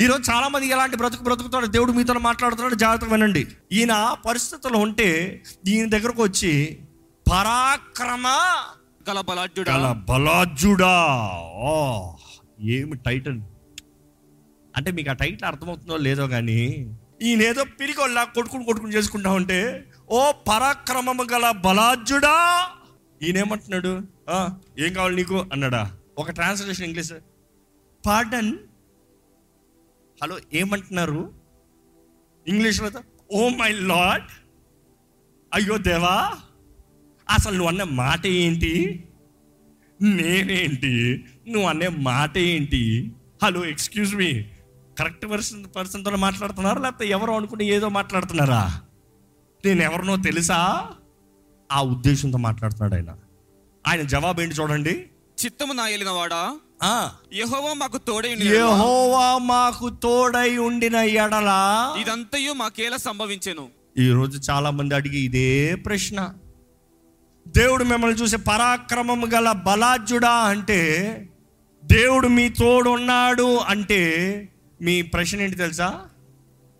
ఈరోజు 0.00 0.30
చాలా 0.30 0.48
మంది 0.48 0.66
ఎలాంటి 0.66 0.96
బ్రతుకు 0.96 1.22
బ్రతుకుతాడు 1.22 1.66
దేవుడు 1.66 1.92
మీతో 1.92 2.12
మాట్లాడుతున్నాడు. 2.12 2.74
జాగ్రత్తగా 2.74 3.10
వినండి. 3.10 3.46
ఈయన 3.72 3.92
ఆ 3.92 4.14
పరిస్థితుల్లో 4.14 4.78
ఉంటే 4.78 5.42
ఈయన 5.68 5.88
దగ్గరకు 5.88 6.22
వచ్చి 6.22 6.78
పరాక్రమ 7.30 8.26
గల 9.10 9.20
బలాఢ్యుడా 9.20 9.76
గల 9.76 9.92
బలాజుడా 9.92 11.22
ఓ 11.54 12.10
ఏమి 12.60 12.96
టైటిల్? 12.96 13.40
అంటే 14.76 14.90
మీకు 14.90 15.10
ఆ 15.10 15.12
టైటిల్ 15.12 15.44
అర్థమవుతుందో 15.44 15.96
లేదో 15.96 16.26
కానీ 16.26 16.94
ఈయన 17.22 17.42
ఏదో 17.42 17.64
పిరికొల్లా 17.64 18.24
కొట్టుకుని 18.24 18.64
కొట్టుకుని 18.64 18.94
చేసుకుంటా 18.94 19.30
ఉంటే 19.30 19.84
ఓ 20.10 20.32
పరాక్రమము 20.32 21.22
గల 21.22 21.50
బలాజుడా 21.50 22.66
ఈయనేమంటున్నాడు? 23.22 24.00
"ఆ, 24.30 24.48
ఏం 24.78 24.92
కావాలి 24.92 25.16
నీకు? 25.16 25.46
అన్నాడా. 25.52 25.92
ఒక 26.18 26.30
ట్రాన్స్లేషన్ 26.30 26.86
ఇంగ్లీష్. 26.86 27.12
పార్డన్ 28.06 28.58
హలో 30.22 30.38
ఏమంటున్నారు? 30.52 31.32
ఇంగ్లీష్లో 32.48 32.90
ఓ 33.32 33.48
మై 33.48 33.72
లాడ్ 33.72 34.22
అయ్యో 35.54 35.76
దేవా 35.76 36.34
అసలు 37.30 37.52
నువ్వు 37.52 37.68
అన్న 37.68 37.82
మాట 37.82 38.26
ఏంటి? 38.26 39.04
నేనేంటి? 40.02 41.24
నువ్వు 41.48 41.68
అనే 41.68 41.88
మాట 41.88 42.38
ఏంటి? 42.38 43.12
Hello 43.42 43.64
excuse 43.64 44.14
me 44.14 44.42
correct 44.98 45.30
person 45.30 45.64
పర్సన్తో 45.76 46.10
మాట్లాడుతున్నారా? 46.10 46.80
లేకపోతే 46.80 47.06
ఎవరో 47.08 47.36
అనుకుని 47.36 47.66
ఏదో 47.66 47.88
మాట్లాడుతున్నారా? 47.88 48.82
నేను 49.64 49.82
ఎవరినో 49.82 50.16
తెలుసా? 50.16 50.86
ఆ 51.72 51.82
ఉద్దేశంతో 51.82 52.38
మాట్లాడుతున్నాడు 52.38 52.94
ఆయన. 52.94 53.16
ఆయన 53.86 54.02
జవాబు 54.02 54.40
ఏంటి 54.40 54.54
చూడండి. 54.54 55.06
చిత్తము 55.44 55.72
నా 55.72 56.12
వాడా? 56.12 56.56
ఆ. 56.82 57.10
యెహోవా 57.32 57.72
మాకు 57.72 57.98
తోడై 57.98 58.28
యెహోవా 58.28 59.38
మాకు 59.38 59.88
తోడై 59.88 60.56
ఉండిన 60.56 60.96
ఎడలా? 60.96 61.94
ఇదంతయు 62.00 62.52
మాకేలా 62.52 62.96
సంభవించెను? 62.96 63.68
ఈ 63.98 64.10
రోజు 64.10 64.50
చాలా 64.50 64.70
మంది 64.70 64.94
అడిగి 64.94 65.18
ఇదే 65.18 65.74
ప్రశ్న. 65.74 66.34
దేవుడు 67.48 67.84
మిమ్మల్ని 67.84 68.18
చూసి 68.18 68.36
పరాక్రమం 68.36 69.30
గల 69.34 69.52
బలాజ్యుడా 69.52 70.30
అంటే 70.30 70.80
దేవుడు 71.84 72.28
మీ 72.28 72.48
తోడు 72.48 72.90
ఉన్నాడు 72.90 73.56
అంటే 73.56 74.00
మీ 74.82 75.02
ప్రశ్న 75.02 75.40
ఏంటి 75.40 75.56
తెలుసా? 75.56 76.00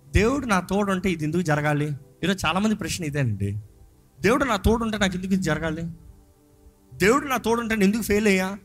దేవుడు 0.08 0.46
నా 0.46 0.60
తోడు 0.60 0.92
ఉంటే 0.92 1.10
ఇది 1.10 1.24
ఎందుకు 1.24 1.42
జరగాలి? 1.42 1.92
ఈరోజు 2.24 2.46
చాలా 2.46 2.58
మంది 2.58 2.74
ప్రశ్న 2.74 3.04
ఇదేనండి. 3.04 3.56
దేవుడు 4.20 4.44
నా 4.44 4.56
తోడు 4.56 4.84
ఉంటే 4.84 4.98
నాకు 4.98 5.14
ఎందుకు 5.14 5.32
ఇది 5.32 5.42
జరగాలి? 5.42 5.82
దేవుడు 6.96 7.26
నా 7.26 7.36
తోడుంటే 7.36 7.74
నేను 7.74 7.84
ఎందుకు 7.84 8.02
ఫెయిల్ 8.02 8.26
అయ్యా? 8.26 8.58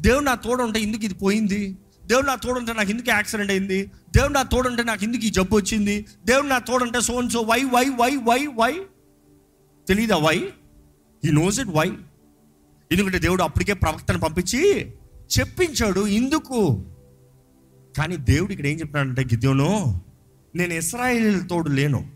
దేవుడు 0.00 0.24
నా 0.24 0.34
తోడు 0.34 0.62
ఉంటే 0.62 0.80
ఎందుకు 0.80 1.04
ఇది 1.04 1.14
పోయింది? 1.14 1.76
దేవుడు 2.06 2.26
నా 2.26 2.34
తోడుంటే 2.34 2.72
నాకు 2.72 2.90
ఎందుకు 2.90 3.10
యాక్సిడెంట్ 3.10 3.52
అయింది? 3.52 3.90
దేవుడు 4.16 4.32
నా 4.32 4.42
తోడుంటే 4.42 4.82
నాకు 4.82 5.04
ఎందుకు 5.04 5.22
ఈ 5.22 5.30
జబ్బు 5.30 5.56
వచ్చింది? 5.56 6.06
దేవుడు 6.24 6.46
నా 6.46 6.58
తోడుంటే 6.58 7.00
so 7.00 7.28
so 7.28 7.40
why 7.40 7.64
why 7.64 7.88
why 7.88 8.16
why 8.16 8.46
why 8.46 8.80
తెలీదా 9.88 10.16
why 10.16 10.52
he 11.24 11.30
knows 11.30 11.60
it 11.60 11.68
why 11.68 11.92
ఎందుకంటే 12.92 13.18
దేవుడు 13.18 13.42
అప్పటికే 13.42 13.72
ప్రవక్తను 13.72 14.20
పంపించి 14.20 14.92
చెప్పించాడు 15.38 16.06
ఇందుకు. 16.06 16.84
కానీ 17.98 18.16
దేవుడు 18.16 18.52
ఇక్కడ 18.52 18.66
ఏం 18.66 18.78
చెప్తున్నాడంటే 18.78 19.24
గిద్యోను 19.24 20.00
నేను 20.54 20.74
ఇస్రాయిల్ 20.74 21.48
తోడు 21.48 21.68
లేను. 21.68 22.10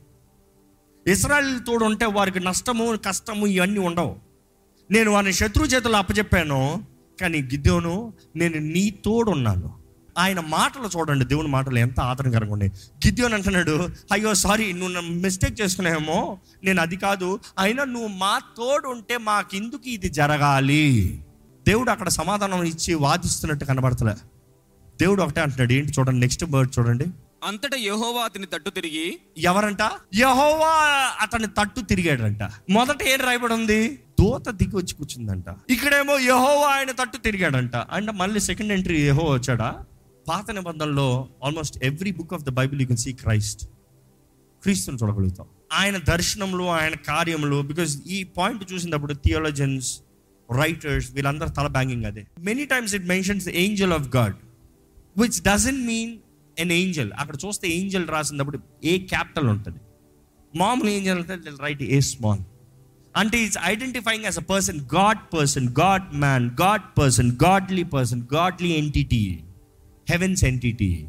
ఇస్రాయిల్ 1.07 1.61
తోడు 1.67 1.85
ఉంటే 1.85 2.07
వారికి 2.07 2.41
నష్టము 2.41 2.97
కష్టము 2.97 3.47
ఇవన్నీ 3.47 3.81
ఉండవు. 3.81 4.28
నేను 4.91 5.11
వారిని 5.11 5.33
శత్రు 5.33 5.65
చేతులు 5.65 5.97
అప్పచెప్పాను 5.97 6.85
కానీ 7.21 7.43
గిద్యోను 7.43 8.13
నేను 8.37 8.59
నీ 8.59 8.91
తోడు 8.91 9.31
ఉన్నాను 9.31 9.79
ఆయన 10.19 10.41
మాటలు 10.41 10.99
చూడండి 10.99 11.25
దేవుని 11.25 11.49
మాటలు 11.49 11.79
ఎంత 11.79 12.01
ఆదరణకరంగా 12.01 12.53
ఉన్నాయి. 12.53 12.73
గిద్యోన్ 13.07 13.35
అంటున్నాడు 13.35 13.89
అయ్యో 14.13 14.35
సారీ 14.35 14.73
నువ్వు 14.73 15.01
మిస్టేక్ 15.01 15.61
చేసుకున్నావేమో 15.61 16.39
నేను 16.65 16.83
అది 16.83 16.97
కాదు. 16.97 17.41
అయినా 17.59 17.85
నువ్వు 17.85 18.09
మా 18.09 18.39
తోడు 18.57 18.89
ఉంటే 18.89 19.19
మాకెందుకు 19.19 19.89
ఇది 19.89 20.09
జరగాలి? 20.09 21.21
దేవుడు 21.69 21.91
అక్కడ 21.91 22.09
సమాధానం 22.09 22.63
ఇచ్చి 22.63 22.95
వాదిస్తున్నట్టు 22.95 23.65
కనబడతలే. 23.65 24.15
దేవుడు 25.01 25.23
ఒకటే 25.23 25.41
అంటున్నాడు 25.41 25.73
ఏంటి 25.73 25.93
చూడండి 25.99 26.21
నెక్స్ట్ 26.21 26.45
బర్డ్ 26.45 26.79
చూడండి. 26.79 27.07
అంతటా 27.45 27.77
యెహోవా 27.77 28.23
అతని 28.23 28.47
తట్టు 28.47 28.71
తిరిగి 28.71 29.19
ఎవరంట? 29.39 29.91
యహోవా 30.15 30.75
అతని 31.21 31.47
తట్టు 31.47 31.81
తిరిగాడంట. 31.81 32.43
మొదట 32.71 33.03
ఏం 33.03 33.21
రాయబడి 33.21 33.55
ఉంది? 33.55 33.99
దూత 34.21 34.49
దిగి 34.51 34.77
వచ్చి 34.77 34.95
కూర్చుందంట. 34.95 35.45
ఇక్కడేమో 35.71 36.19
యహోవా 36.19 36.67
ఆయన 36.67 36.91
తట్టు 36.91 37.17
తిరిగాడంట. 37.17 37.77
అండ్ 37.77 38.11
మళ్ళీ 38.13 38.41
సెకండ్ 38.41 38.73
ఎంట్రీ 38.73 39.01
యహో 39.01 39.25
వచ్చాడా? 39.25 39.85
పాత 40.29 40.51
నిబంధనలో 40.51 41.29
almost 41.45 41.85
every 41.85 42.13
book 42.13 42.35
of 42.35 42.43
the 42.43 42.51
Bible 42.51 42.81
you 42.81 42.87
can 42.87 42.97
see 42.97 43.13
Christ 43.13 43.65
క్రీస్తుని 44.63 44.99
చూడగలుగుతాం. 45.03 45.47
ఆయన 45.73 45.97
దర్శనంలో 45.97 46.67
ఆయన 46.69 46.95
కార్యములు 46.95 47.63
బికాజ్ 47.63 48.03
ఈ 48.07 48.25
పాయింట్ 48.25 48.73
చూసినప్పుడు 48.73 49.15
థియోలజన్స్ 49.15 50.01
రైటర్స్ 50.51 51.13
వీళ్ళందరూ 51.13 51.49
తల 51.49 51.67
బ్యాంగింగ్ 51.67 52.05
అదే. 52.05 52.27
Many 52.41 52.65
times 52.65 52.95
it 52.95 53.05
mentions 53.05 53.49
angel 53.49 53.93
of 53.93 54.17
God 54.17 54.37
which 55.17 55.43
doesn't 55.43 55.87
mean 55.87 56.19
an 56.59 56.73
angel 56.73 57.11
అక్కడ 57.19 57.37
చూస్తే 57.47 57.69
ఏంజల్ 57.69 58.09
రాసినప్పుడు 58.09 58.59
ఏ 58.85 58.99
క్యాపిటల్ 58.99 59.49
ఉంటుంది? 59.49 59.79
మామూలు 60.57 60.91
ఏంజల్ 60.91 61.19
అంటే 61.19 61.51
రైట్ 61.61 61.83
ఏ 61.83 62.01
స్మాల్ 62.01 62.41
అంటే 63.17 63.39
is 63.39 63.59
identifying 63.65 64.25
as 64.25 64.39
a 64.39 64.43
person 64.43 64.81
God 64.95 65.35
person 65.35 65.69
God 65.81 66.15
man 66.15 66.51
God 66.61 66.99
person 66.99 67.33
godly 67.45 67.83
person 67.83 68.23
godly 68.35 68.69
entity 68.69 69.41
heavens 70.11 70.45
entity 70.45 71.09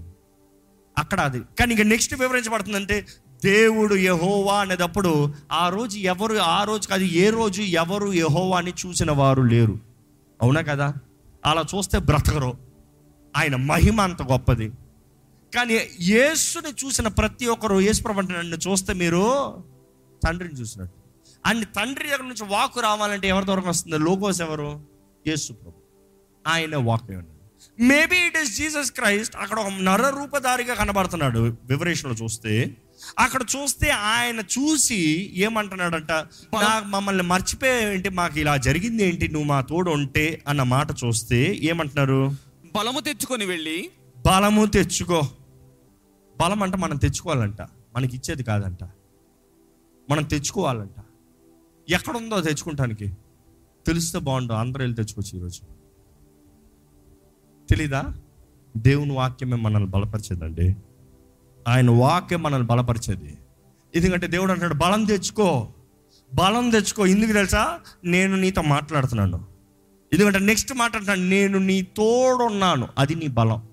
అక్కడ 0.98 1.20
అది. 1.20 1.40
కానీ 1.40 1.74
ఇక 1.74 1.82
నెక్స్ట్ 1.82 2.16
వివరించబడుతుందంటే 2.16 3.06
దేవుడు 3.44 3.96
యహోవా 3.96 4.60
అనేటప్పుడు 4.60 5.34
ఆ 5.52 5.70
రోజు 5.70 5.98
ఎవరు 5.98 6.36
ఆ 6.36 6.64
రోజు 6.64 6.88
కాదు 6.88 7.04
ఏ 7.04 7.30
రోజు 7.30 7.62
ఎవరు 7.62 8.14
యహోవాని 8.14 8.74
చూసిన 8.86 9.12
వారు 9.12 9.42
లేరు. 9.42 9.80
అవునా 10.42 10.62
కదా? 10.62 10.94
అలా 11.46 11.66
చూస్తే 11.76 12.00
బ్రతకరు. 12.00 12.58
ఆయన 13.38 13.56
మహిమ 13.56 14.02
అంత 14.02 14.22
గొప్పది. 14.22 14.72
కానీ 15.56 15.80
యేసుని 16.02 16.86
చూసిన 16.86 17.08
ప్రతి 17.08 17.46
ఒక్కరు 17.46 17.80
యేసు 17.80 18.04
ప్రభు 18.04 18.22
నన్ను 18.22 18.56
చూస్తే 18.56 18.94
మీరు 18.94 19.54
తండ్రిని 20.28 20.56
చూసినట్టు. 20.56 20.99
అండ్ 21.46 21.66
తండ్రి 21.66 22.08
దగ్గర 22.08 22.22
నుంచి 22.22 22.46
వాకు 22.46 22.80
రావాలంటే 22.80 23.28
ఎవరి 23.28 23.46
ద్వారా 23.46 23.70
వస్తుంది? 23.70 23.98
లోగోస్ 23.98 24.42
ఎవరు? 24.42 24.82
యేసు 25.28 25.54
ప్రభు. 25.54 25.74
ఆయన 26.48 26.78
walk 26.78 27.04
maybe 27.80 28.16
it 28.16 28.38
is 28.38 28.58
Jesus 28.58 28.92
Christ 28.92 29.36
అక్కడ 29.36 29.60
ఒక 29.60 29.68
నర 29.68 30.10
రూపధారిగా 30.10 30.74
కనబడుతున్నాడు. 30.74 31.58
వివరేషన్లో 31.64 32.26
చూస్తే 32.26 32.78
అక్కడ 33.20 33.42
చూస్తే 33.42 33.90
ఆయన 33.90 34.40
చూసి 34.40 35.32
ఏమంటున్నాడంట? 35.36 36.12
"నా- 36.12 36.84
మమ్మల్ని 36.84 37.24
మర్చిపోయేంటి? 37.24 38.10
మాకు 38.10 38.40
ఇలా 38.40 38.58
జరిగింది 38.58 39.04
ఏంటి? 39.04 39.28
నువ్వు 39.28 39.48
మా 39.48 39.62
తోడు 39.62 39.92
ఉంటే 39.92 40.44
అన్న 40.48 40.64
మాట 40.64 40.88
చూస్తే 40.92 41.60
ఏమంటున్నారు? 41.64 42.32
బలము 42.76 43.00
తెచ్చుకొని 43.00 43.46
వెళ్ళి. 43.46 43.90
బలము 44.26 44.66
తెచ్చుకో. 44.66 45.22
బలం 46.42 46.64
అంటే 46.64 46.78
మనం 46.78 46.98
తెచ్చుకోవాలంట. 46.98 47.62
మనకి 47.96 48.16
ఇచ్చేది 48.16 48.44
కాదంట. 48.44 48.84
మనం 50.10 50.24
తెచ్చుకోవాలంట. 50.24 51.04
ఎక్కడుందో 51.90 52.42
తెచ్చుకుంటానికి. 52.42 53.18
తెలిస్తే 53.88 54.20
బాగుండు 54.20 54.54
అందరూ 54.54 54.82
వెళ్ళి 54.82 54.96
తెచ్చుకోవచ్చు 54.96 55.40
ఈరోజు 55.40 55.62
తెలీదా? 57.70 58.14
దేవుని 58.78 59.14
వాక్యమే 59.14 59.58
మనల్ని 59.58 59.90
బలపరిచేదండి. 59.90 60.76
ఆయన 61.68 61.90
వాక్యం 61.90 62.44
మనల్ని 62.44 62.68
బలపరిచేది. 62.68 63.38
ఎందుకంటే 63.96 64.28
దేవుడు 64.28 64.52
అంటాడు 64.52 64.74
బలం 64.74 65.06
తెచ్చుకో 65.06 65.68
బలం 66.34 66.70
తెచ్చుకో. 66.70 67.06
ఎందుకు 67.06 67.32
తెలుసా? 67.32 67.80
నేను 68.06 68.36
నీతో 68.36 68.62
మాట్లాడుతున్నాను. 68.62 69.46
ఎందుకంటే 70.14 70.40
నెక్స్ట్ 70.40 70.74
మాట్లాడుతున్నాను 70.74 71.30
నేను 71.30 71.58
నీ 71.58 71.82
తోడున్నాను. 71.82 72.88
అది 72.98 73.16
నీ 73.16 73.28
బలం. 73.28 73.68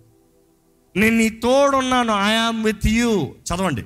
నేను 0.97 1.17
నీ 1.17 1.29
తోడున్నాను 1.29 2.13
ఐఆమ్ 2.13 2.65
విత్ 2.65 2.87
యూ 2.87 3.23
చదవండి. 3.23 3.85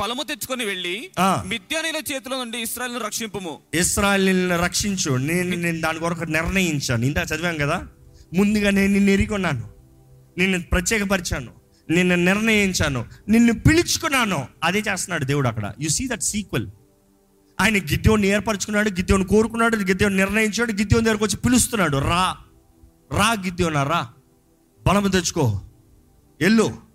బలము 0.00 0.22
తెచ్చుకొని 0.22 0.64
వెళ్ళి. 0.64 1.10
మిద్యానీల 1.46 1.96
చేతిలో 1.96 2.38
నుండి 2.38 2.58
ఇస్రాయల్ను 2.58 3.00
రక్షింపుము. 3.00 3.58
ఇస్రాయల్ని 3.74 4.56
రక్షించు. 4.56 5.16
నేను 5.16 5.56
నేను 5.56 5.80
దాని 5.80 5.98
కొరకు 5.98 6.24
నిర్ణయించాను. 6.24 7.04
ఇందా 7.04 7.22
చదివాం 7.22 7.56
కదా? 7.56 7.88
ముందుగా 8.34 8.70
నేను 8.70 8.92
నిన్ను 8.92 9.10
ఎరిగొన్నాను. 9.10 9.70
నిన్ను 10.38 10.62
ప్రత్యేకపరిచాను. 10.62 11.52
నిన్ను 11.90 12.14
నిర్ణయించాను. 12.14 13.06
నిన్ను 13.28 13.52
పిలుచుకున్నాను. 13.52 14.46
అదే 14.64 14.78
చేస్తున్నాడు 14.78 15.24
దేవుడు 15.24 15.48
అక్కడ. 15.48 15.72
యు 15.80 15.88
సీ 15.88 16.08
దట్ 16.08 16.22
సీక్వెల్ 16.22 16.66
ఆయన 17.60 17.76
గిద్యోని 17.76 18.26
ఏర్పరచుకున్నాడు 18.26 18.90
గిద్యోని 18.90 19.24
కోరుకున్నాడు 19.24 19.76
గిద్యోని 19.76 20.16
నిర్ణయించాడు 20.16 20.72
గిద్యోని 20.72 21.06
దగ్గరకు 21.06 21.24
వచ్చి 21.24 21.36
పిలుస్తున్నాడు. 21.36 21.96
రా. 21.96 22.36
రా 23.12 23.32
గిద్యోనా 23.44 23.82
రా. 23.82 24.08
బలము 24.86 25.08
తెచ్చుకో. 25.08 25.60
ఎల్లు 26.40 26.87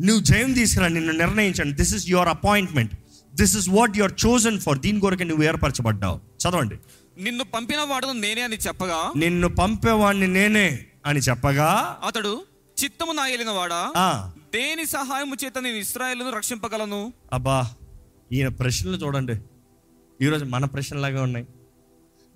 నువ్వు 0.00 0.22
జయం 0.22 0.52
తీసుకురా 0.52 0.88
నిన్ను 0.88 1.12
నిర్ణయించండి. 1.12 1.76
This 1.76 1.94
is 1.94 2.08
your 2.08 2.28
appointment 2.28 2.92
this 3.34 3.56
is 3.56 3.68
what 3.68 3.96
your 3.96 4.12
chosen 4.26 4.60
for 4.60 4.78
దీని 4.78 5.00
కొరకు 5.00 5.22
నువ్వు 5.22 5.44
ఏర్పరచబడ్డావు. 5.44 6.16
చదవండి. 6.16 6.78
నిన్ను 7.18 7.44
పంపిన 7.44 7.80
వాడును 7.80 8.12
నేనే 8.12 8.40
అని 8.42 8.56
చెప్పగా? 8.56 9.12
నిన్ను 9.16 9.48
పంపేవాడిని 9.48 10.28
నేనే 10.28 10.86
అని 11.06 11.20
చెప్పగా? 11.20 11.98
అతడు 12.04 12.44
చిత్తము 12.84 13.12
నా 13.12 13.52
వాడా 13.52 13.92
ఆ. 13.96 14.32
దేని 14.54 14.86
సహాయము 14.86 15.36
చేత 15.44 15.58
నేను 15.58 15.76
ఇస్రాయేల్ను 15.76 16.30
రక్షింపగలను? 16.30 17.12
అబ్బా 17.32 17.70
ఈయన 18.32 18.48
ప్రశ్నలు 18.48 18.96
చూడండి. 18.96 19.34
ఈరోజు 20.22 20.44
మన 20.44 20.64
ప్రశ్నలాగా 20.64 21.22
ఉన్నాయి. 21.22 21.46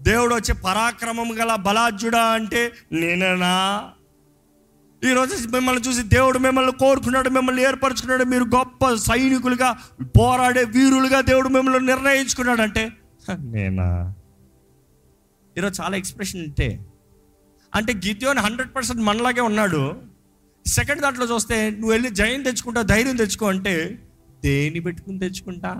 దేవుడు 0.02 0.34
వచ్చి 0.34 0.54
పరాక్రమం 0.54 1.40
గల 1.40 1.54
బలాజ్యుడా 1.54 2.22
అంటే 2.22 2.72
నేనేనా? 2.92 3.84
ఈరోజు 5.02 5.48
మిమ్మల్ని 5.48 5.82
చూసి 5.82 6.02
దేవుడు 6.08 6.38
మిమ్మల్ని 6.38 6.72
కోరుకున్నాడు 6.72 7.28
మిమ్మల్ని 7.28 7.62
ఏర్పరచుకున్నాడు. 7.62 8.24
మీరు 8.24 8.44
గొప్ప 8.44 8.94
సైనికులుగా 8.94 9.68
పోరాడే 10.18 10.64
వీరులుగా 10.64 11.20
దేవుడు 11.20 11.48
మిమ్మల్ని 11.48 11.86
నిర్ణయించుకున్నాడు 11.86 12.62
అంటే 12.62 12.82
"హ, 13.28 13.36
నేనా? 13.50 13.86
ఈరోజు 15.56 15.82
చాలా 15.82 15.96
ఎక్స్ప్రెషన్ 15.96 16.40
ఉంటే 16.40 16.68
అంటే 17.72 17.92
గిద్యోని 18.06 18.40
హండ్రెడ్ 18.40 18.74
పర్సెంట్ 18.74 19.02
మనలాగే 19.02 19.40
ఉన్నాడు. 19.40 19.82
సెకండ్ 20.66 21.00
దాంట్లో 21.00 21.26
చూస్తే 21.26 21.70
నువ్వు 21.70 21.90
వెళ్ళి 21.90 22.10
జయం 22.10 22.42
తెచ్చుకుంటా 22.42 22.82
ధైర్యం 22.82 23.16
తెచ్చుకో 23.16 23.46
అంటే 23.46 23.74
దేని 24.44 24.80
పెట్టుకుని 24.80 25.18
తెచ్చుకుంటా? 25.18 25.72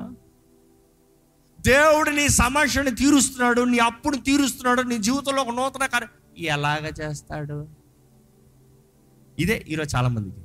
దేవుడు 1.61 2.11
నీ 2.11 2.29
సమస్యని 2.29 2.95
తీరుస్తున్నాడు 2.95 3.61
నీ 3.62 3.79
అప్పును 3.79 4.17
తీరుస్తున్నాడు 4.21 4.83
నీ 4.83 4.99
జీవితంలో 4.99 5.43
ఒక 5.43 5.55
నూతన 5.55 5.87
కార్యం 5.87 6.11
ఎలాగ 6.47 6.85
చేస్తాడు? 7.00 7.59
ఇదే 9.40 9.64
ఈరోజు 9.68 9.97
చాలా 9.97 10.09
మందికి 10.09 10.40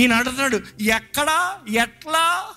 ఈయన 0.00 0.12
అంటున్నాడు 0.12 0.82
ఎక్కడా? 0.82 1.60
ఎట్లా? 1.68 2.54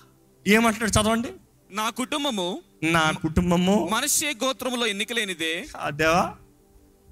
ఏమంటున్నాడు 0.48 1.02
చదవండి. 1.02 1.32
నా 1.72 1.90
కుటుంబము 1.90 2.62
నా 2.84 3.12
కుటుంబము. 3.12 3.90
మనిషి 3.92 4.26
గోత్రములో 4.26 4.86
ఎన్నికలేనిదే 4.88 5.68
దేవా 5.90 6.36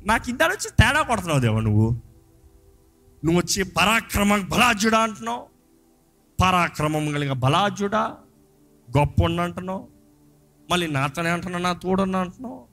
నాకు 0.05 0.29
ఇంత 0.29 0.43
వచ్చి 0.43 0.69
తేడా 0.69 1.01
కొడుతున్నావు 1.01 1.39
దేవా 1.39 1.59
నువ్వు. 1.59 1.89
నువ్వు 3.25 3.38
వచ్చి 3.38 3.63
పరాక్రమ 3.63 4.41
బలాజుడా 4.41 4.99
అంటున్నావు. 4.99 5.47
పరాక్రమం 6.41 7.11
కలిగిన 7.11 7.33
బలాజుడా 7.33 8.17
గొప్ప 8.97 9.41
అంటున్నావు. 9.41 9.88
మళ్ళీ 10.71 10.88
నాతోనే 10.88 11.29
అంటున్నావు 11.29 11.63
నా 11.63 11.73
తోడన్నా 11.73 12.19
అంటున్నావు. 12.19 12.67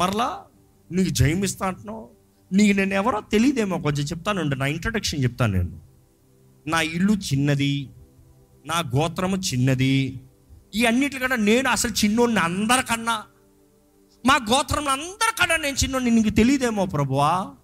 మరలా 0.00 0.44
నీకు 0.92 1.08
జయమిస్తా 1.08 1.66
అంటున్నావు. 1.66 2.17
నీకు 2.52 2.76
నేను 2.76 2.94
ఎవరో 2.94 3.20
తెలియదేమో 3.20 3.78
కొంచెం 3.78 4.06
చెప్తాను 4.06 4.42
నా 4.42 4.66
ఇంట్రడక్షన్ 4.66 5.22
చెప్తాను 5.22 5.52
నేను. 5.52 5.80
నా 6.66 6.80
ఇల్లు 6.80 7.12
చిన్నది 7.12 7.90
నా 8.66 8.78
గోత్రము 8.78 9.36
చిన్నది 9.36 10.20
ఈ 10.74 10.84
అన్నిటికన్నా 10.84 11.36
నేను 11.36 11.68
అసలు 11.68 11.92
చిన్నోడిని 11.92 12.38
అందరికన్నా 12.38 13.24
మా 14.26 14.38
గోత్రంలో 14.50 14.90
అందరికన్నా 14.90 15.56
నేను 15.56 15.76
చిన్నోడిని 15.76 16.10
నీకు 16.10 16.28
తెలియదేమో 16.28 16.86
ప్రభువా? 16.86 17.54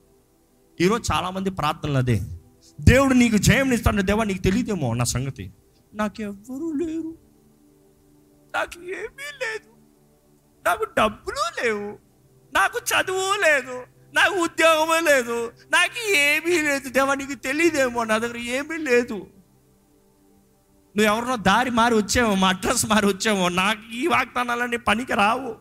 ఈరోజు 0.81 1.13
చాలామంది 1.13 1.51
ప్రార్థనలు 1.51 1.99
అదే. 1.99 2.21
దేవుడు 2.81 3.15
నీకు 3.15 3.37
జయం 3.37 3.73
ఇస్తాడు 3.73 4.03
దేవా 4.03 4.25
నీకు 4.25 4.43
తెలియదేమో 4.43 4.95
నా 4.95 5.05
సంగతి. 5.05 5.53
నాకెవ్వరూ 5.95 6.73
లేరు. 6.73 7.19
నాకు 8.55 8.85
ఏమీ 8.85 9.47
లేదు. 9.47 9.75
నాకు 10.67 10.85
డబ్బులు 10.85 11.65
లేవు. 11.65 11.99
నాకు 12.55 12.79
చదువు 12.79 13.41
లేదు. 13.41 13.94
నాకు 14.15 14.35
ఉద్యోగమే 14.35 15.01
లేదు. 15.01 15.53
నాకు 15.73 16.17
ఏమీ 16.17 16.63
లేదు. 16.63 16.89
దేవా 16.89 17.15
నీకు 17.15 17.35
తెలియదేమో 17.35 18.05
నా 18.05 18.19
దగ్గర 18.19 18.37
ఏమీ 18.37 18.77
లేదు. 18.77 19.27
నువ్వు 20.97 21.05
ఎవరినో 21.05 21.37
దారి 21.37 21.71
మారి 21.71 21.95
వచ్చావో 21.95 22.35
మా 22.35 22.49
అడ్రస్ 22.49 22.87
మారి 22.87 23.07
వచ్చావో 23.07 23.49
నాకు 23.49 23.95
ఈ 23.95 24.07
వాగ్దానాలన్నీ 24.07 24.77
పనికి 24.77 25.15
రావు. 25.15 25.57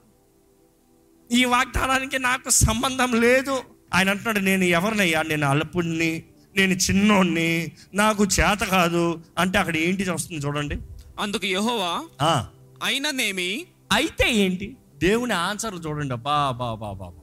ఈ 1.31 1.45
వాగ్దానానికి 1.45 2.19
నాకు 2.19 2.50
సంబంధం 2.50 3.22
లేదు. 3.22 3.63
ఆయన 3.93 4.10
అంటున్నాడు 4.10 4.39
నేను 4.39 4.63
ఎవరినయ్యా? 4.63 5.22
నేను 5.22 5.48
అల్పుణ్ణి 5.48 6.24
నేను 6.55 6.74
చిన్నోణ్ణి 6.74 7.72
నాకు 7.93 8.24
చేత 8.24 8.57
కాదు. 8.57 9.24
అంటే 9.38 9.57
అక్కడ 9.57 9.77
ఏంటి 9.77 10.12
వస్తుంది 10.12 10.45
చూడండి. 10.45 10.77
అందుకు 11.19 11.45
యెహోవా 11.45 12.05
అయిననేమి? 12.83 13.65
అయితే 13.91 14.33
ఏంటి? 14.33 14.77
దేవుని 14.98 15.33
ఆన్సర్లు 15.33 15.79
చూడండి. 15.79 16.15
బా 16.15 16.51
బా 16.51 16.74
బా 16.74 16.91
బా 16.91 17.10
బా. 17.10 17.23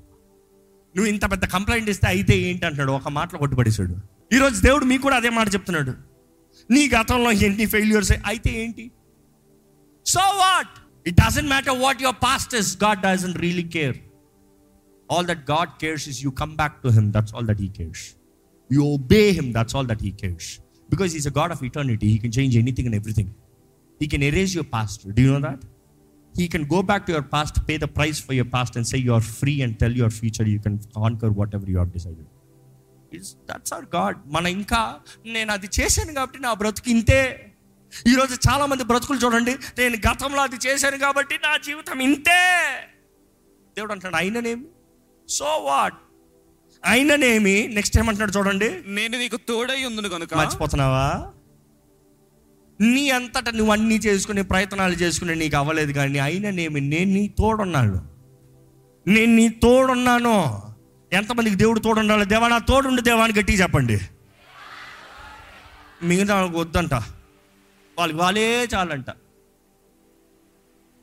నువ్వు 0.95 1.09
ఇంత 1.13 1.25
పెద్ద 1.33 1.45
కంప్లైంట్ 1.55 1.89
ఇస్తే 1.93 2.07
అయితే 2.13 2.35
ఏంటి 2.49 2.65
అంటున్నాడు? 2.69 2.93
ఒక 3.01 3.09
మాటలో 3.19 3.39
కొట్టుపడేశాడు 3.43 3.95
ఈరోజు 4.37 4.57
దేవుడు 4.67 4.85
మీకు 4.93 5.03
కూడా 5.07 5.17
అదే 5.21 5.31
మాట 5.39 5.49
చెప్తున్నాడు. 5.55 5.93
నీ 6.71 6.83
గతంలో 6.95 7.31
ఎన్ని 7.47 7.67
ఫెయిల్యూర్స్ 7.75 8.13
అయితే 8.31 8.51
ఏంటి? 8.63 8.85
So 10.07 10.23
what 10.43 10.75
it 11.09 11.17
doesn't 11.23 11.51
matter 11.55 11.77
what 11.85 12.01
your 12.05 12.19
past 12.27 12.55
is 12.61 12.71
God 12.85 13.01
doesn't 13.09 13.39
really 13.47 13.67
care 13.77 13.97
all 15.09 15.27
that 15.31 15.45
God 15.53 15.73
cares 15.83 16.07
is 16.13 16.19
you 16.25 16.31
come 16.43 16.55
back 16.61 16.77
to 16.85 16.91
him 16.99 17.09
that's 17.17 17.35
all 17.37 17.47
that 17.51 17.63
he 17.65 17.71
cares 17.79 18.05
you 18.71 18.83
obey 18.97 19.23
him 19.39 19.51
that's 19.59 19.77
all 19.79 19.89
that 19.93 20.03
he 20.07 20.13
cares 20.23 20.49
because 20.89 21.15
is 21.21 21.29
a 21.33 21.35
God 21.41 21.53
of 21.57 21.63
eternity 21.71 22.09
he 22.13 22.19
can 22.25 22.35
change 22.39 22.57
anything 22.63 22.89
and 22.91 22.99
everything 23.01 23.33
he 24.01 24.09
can 24.15 24.27
erase 24.31 24.55
your 24.59 24.71
past 24.77 25.03
do 25.19 25.23
you 25.27 25.33
know 25.37 25.43
that 25.49 25.65
he 26.39 26.49
can 26.49 26.65
go 26.65 26.83
back 26.83 27.07
to 27.07 27.13
your 27.13 27.27
past 27.33 27.69
pay 27.69 27.79
the 27.79 27.83
price 27.83 28.23
for 28.23 28.35
your 28.35 28.53
past 28.53 28.77
and 28.77 28.87
say 28.87 28.99
your 28.99 29.23
free 29.23 29.63
and 29.63 29.79
tell 29.79 29.97
your 29.97 30.13
future 30.13 30.49
you 30.49 30.61
can 30.61 30.79
conquer 30.79 31.31
whatever 31.55 31.71
your 31.71 31.89
decided 31.89 32.27
is 33.15 33.35
that's 33.35 33.73
our 33.73 33.85
God 33.95 34.19
మన 34.27 34.47
ఇంకా 34.47 34.97
నేను 35.27 35.53
అది 35.53 35.69
చేశాను 35.81 36.13
కాబట్టి 36.13 36.39
నా 36.39 36.55
బ్రతుకు 36.55 36.91
ఇంతే. 36.91 37.47
ఈరోజు 38.09 38.35
చాలా 38.51 38.67
మంది 38.67 38.85
బ్రతుకులు 38.85 39.19
చూడండి 39.19 39.51
నేను 39.51 39.97
గతంలో 39.97 40.43
అది 40.43 40.57
చేశాను 40.67 40.99
కాబట్టి 40.99 41.35
నా 41.35 41.57
జీవితం 41.57 42.01
ఇంతే. 42.01 42.43
దేవుడు 43.77 43.93
అంటాడు 43.93 44.17
అయిననేమి? 44.17 44.65
సో 45.29 45.45
వాట్ 45.45 45.95
అయిననేమి? 46.87 47.69
నెక్స్ట్ 47.69 47.99
ఏమంటున్నాడు 47.99 48.39
చూడండి. 48.39 48.69
నేను 48.87 49.19
నీకు 49.19 49.37
తోడై 49.37 49.85
ఉంది 49.85 50.09
కనుక 50.09 50.35
మర్చిపోతున్నావా? 50.35 51.33
నీ 52.81 53.11
అంతట 53.11 53.49
నువ్వు 53.49 53.73
అన్నీ 53.73 53.95
చేసుకునే 53.95 54.43
ప్రయత్నాలు 54.43 54.93
చేసుకునే 54.93 55.35
నీకు 55.35 55.57
అవ్వలేదు 55.57 55.93
కానీ 55.93 56.19
అయినా 56.19 56.51
నేను 56.51 56.79
నేను 56.79 57.13
నీ 57.13 57.29
తోడున్నాను. 57.29 58.09
నేను 59.07 59.35
నీ 59.35 59.49
తోడున్నాను. 59.49 60.63
ఎంతమందికి 61.13 61.57
దేవుడు 61.57 61.81
తోడుండాలి 61.81 62.25
దేవా 62.25 62.49
నా 62.49 62.59
తోడుండి 62.59 63.03
దేవాన్ని 63.03 63.39
గట్టిగా 63.39 63.63
చెప్పండి. 63.63 64.01
మిగతా 66.03 66.35
వాళ్ళకి 66.35 66.59
వద్దంట. 66.59 66.95
వాళ్ళకి 67.99 68.19
వాళ్ళే 68.19 68.69
చాలంట. 68.75 69.11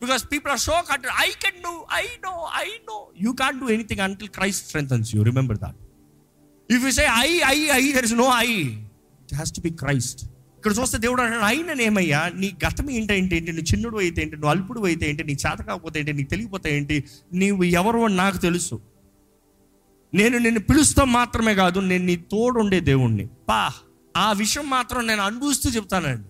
Because 0.01 0.25
people 0.31 0.51
are 0.51 0.59
show 0.59 0.83
cut 0.91 1.01
I 1.25 1.29
can 1.29 1.63
do 1.63 1.85
I 1.93 2.03
know 2.03 2.49
I 2.55 2.65
know 2.65 3.11
you 3.21 3.31
can 3.33 3.59
do 3.59 3.69
anything 3.69 4.01
until 4.01 4.29
Christ 4.29 4.67
strengths 4.67 5.15
you 5.15 5.23
remember 5.23 5.57
that 5.57 5.75
if 6.71 6.83
you 6.83 6.91
say 6.91 7.03
I 7.03 7.39
I 7.45 7.69
I 7.69 7.91
there 7.91 8.05
is 8.05 8.13
no 8.13 8.25
I 8.35 8.47
it 8.51 9.33
has 9.33 9.53
to 9.53 9.61
be 9.61 9.69
Christ 9.69 10.36
ఇక్కడ 10.57 10.71
చూస్తే 10.71 10.97
దేవుడు 10.97 11.21
అంటాడు 11.21 11.43
అయిన 11.43 11.81
ఏమయ్యా 11.81 12.31
నీ 12.35 12.55
గతం 12.65 12.89
ఏంటంటే 12.89 13.37
ఏంటి? 13.37 13.51
నువ్వు 13.51 13.73
చిన్నుడు 13.73 13.97
అయితే 13.97 14.21
ఏంటి? 14.21 14.35
నువ్వు 14.35 14.49
అల్పుడు 14.49 14.81
అయితే 14.81 15.09
ఏంటి? 15.09 15.23
నీ 15.23 15.33
చేత 15.33 15.61
కాకపోతే 15.61 15.99
ఏంటి? 15.99 16.13
నీకు 16.13 16.29
తెలియపోతే 16.29 16.77
ఏంటి? 16.77 17.03
నీవు 17.33 17.63
ఎవరు 17.63 17.99
అని 17.99 18.15
నాకు 18.15 18.37
తెలుసు. 18.37 18.81
నేను 20.13 20.37
నిన్ను 20.37 20.61
పిలుస్తాం 20.61 21.13
మాత్రమే 21.13 21.55
కాదు 21.55 21.79
నేను 21.79 22.05
నీ 22.05 22.15
తోడుండే 22.15 22.79
దేవుణ్ణి. 22.79 23.27
పా 23.49 23.71
ఆ 24.17 24.31
విషయం 24.31 24.69
మాత్రం 24.69 25.07
నేను 25.07 25.21
అనుభవిస్తూ 25.21 25.69
చెప్తానండి. 25.69 26.27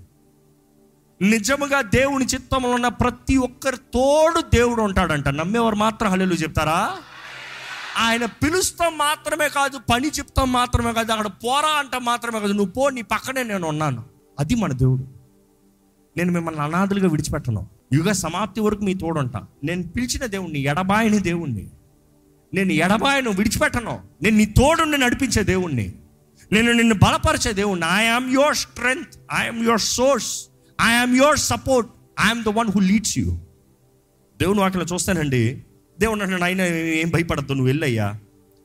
నిజముగా 1.21 1.81
దేవుని 1.81 2.25
చిత్తంలో 2.25 2.69
ఉన్న 2.69 2.87
ప్రతి 2.87 3.37
ఒక్కరి 3.37 3.77
తోడు 3.77 4.41
దేవుడు 4.41 4.81
ఉంటాడంట. 4.81 5.27
నమ్మేవారు 5.27 5.75
మాత్రం 5.75 6.11
హల్లెలూయా 6.11 6.43
చెప్తారా? 6.43 6.97
ఆయన 7.97 8.25
పిలుస్తాం 8.25 8.97
మాత్రమే 8.97 9.49
కాదు 9.49 9.77
పని 9.77 10.07
చెప్తాం 10.07 10.51
మాత్రమే 10.51 10.93
కాదు 10.93 11.11
అక్కడ 11.11 11.27
పోరా 11.27 11.69
అంట 11.69 11.95
మాత్రమే 11.95 12.39
కాదు 12.39 12.51
నువ్వు 12.51 12.73
పో 12.73 12.89
నీ 12.89 13.01
పక్కనే 13.01 13.43
నేను 13.43 13.67
ఉన్నాను. 13.67 14.16
అది 14.39 14.55
మన 14.55 14.73
దేవుడు. 14.73 15.07
నేను 16.17 16.31
మిమ్మల్ని 16.31 16.61
అనాథులుగా 16.61 17.07
విడిచిపెట్టను. 17.07 17.67
యుగ 17.93 18.11
సమాప్తి 18.11 18.61
వరకు 18.61 18.81
మీ 18.81 18.93
తోడుంటా. 18.93 19.45
నేను 19.63 19.83
పిలిచిన 19.83 20.25
దేవుణ్ణి 20.25 20.59
ఎడబాయని 20.59 21.19
దేవుణ్ణి. 21.19 21.67
నేను 22.53 22.71
ఎడబాయను 22.71 23.31
విడిచిపెట్టను. 23.31 23.99
నేను 24.23 24.37
నీ 24.37 24.45
తోడుని 24.45 24.97
నడిపించే 24.97 25.43
దేవుణ్ణి. 25.43 25.93
నేను 26.51 26.71
నిన్ను 26.71 26.95
బలపరిచే 26.95 27.53
దేవుణ్ణి. 27.53 27.87
I 27.87 28.05
am 28.05 28.33
your 28.33 28.55
strength 28.55 29.19
I'm 29.41 29.63
your 29.63 29.79
source 29.79 30.47
I 30.81 30.93
am 30.93 31.15
your 31.15 31.39
support 31.39 31.91
I'm 32.25 32.43
the 32.43 32.47
one 32.47 32.67
who 32.67 32.79
leads 32.79 33.17
you 33.17 33.37
దేవుని 34.39 34.59
వాటిలో 34.59 34.85
చూస్తానండి. 34.93 35.63
దేవుడు 35.99 36.19
అంటున్నాడు 36.19 36.43
ఆయన 36.43 36.61
ఏం 36.85 37.09
భయపడద్దు. 37.09 37.51
నువ్వు 37.51 37.65
వెళ్ళయ్యా 37.65 38.15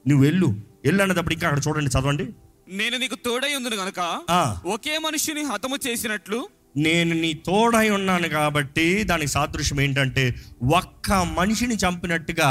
నువ్వు 0.09 0.25
వెళ్ళు. 0.25 0.47
వెళ్ళు 0.85 1.03
అన్నప్పుడు 1.03 1.35
ఇంకా 1.35 1.49
అక్కడ 1.49 1.63
చూడండి 1.69 1.91
చదవండి. 1.91 2.27
నేను 2.73 2.97
నీకు 2.97 3.15
తోడై 3.15 3.55
ఉందును 3.55 3.77
గనుక 3.77 4.01
ఆ. 4.31 4.43
ఒకే 4.67 4.99
మనుషుని 4.99 5.45
హతము 5.45 5.77
చేసినట్లు 5.87 6.39
నేను 6.77 7.15
నీ 7.15 7.35
తోడై 7.47 7.91
ఉన్నాను 7.91 8.29
కాబట్టి 8.29 9.05
దానికి 9.05 9.29
సాదృశ్యం 9.29 9.81
ఏంటంటే 9.81 10.25
ఒక్క 10.73 11.13
మనిషిని 11.33 11.75
చంపినట్టుగా 11.75 12.49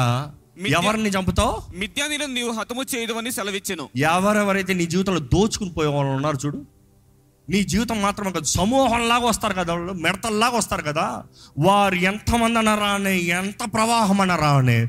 ఎవరిని 0.77 1.09
చంపుతావు? 1.09 1.53
మిథ్యానీలను 1.75 2.33
నీవు 2.33 2.51
హతము 2.51 2.83
చేయదవని 2.83 3.31
సెలవిచ్చెను. 3.31 3.89
ఎవరెవరైతే 3.97 4.73
నీ 4.73 4.85
జీవితంలో 4.85 5.19
దోచుకుని 5.33 5.71
పోయే 5.71 5.87
వాళ్ళు 5.87 6.11
ఉన్నారు 6.11 6.37
చూడు. 6.45 6.59
నీ 7.47 7.63
జీవితం 7.63 8.01
మాత్రమే 8.01 8.31
కాదు 8.31 8.45
సమూహంలాగా 8.45 9.25
వస్తారు 9.25 9.53
కదా 9.53 9.73
వాళ్ళు 9.73 9.93
మిడతల్లాగా 9.93 10.57
వస్తారు 10.57 10.81
కదా. 10.81 11.05
వారు 11.57 11.95
ఎంతమంది 11.95 12.57
అన్నారా 12.57 12.85
అని 12.89 13.25
ఎంత 13.31 13.73
ప్రవాహం 13.73 14.21
అన్నారా 14.21 14.57
అని 14.57 14.79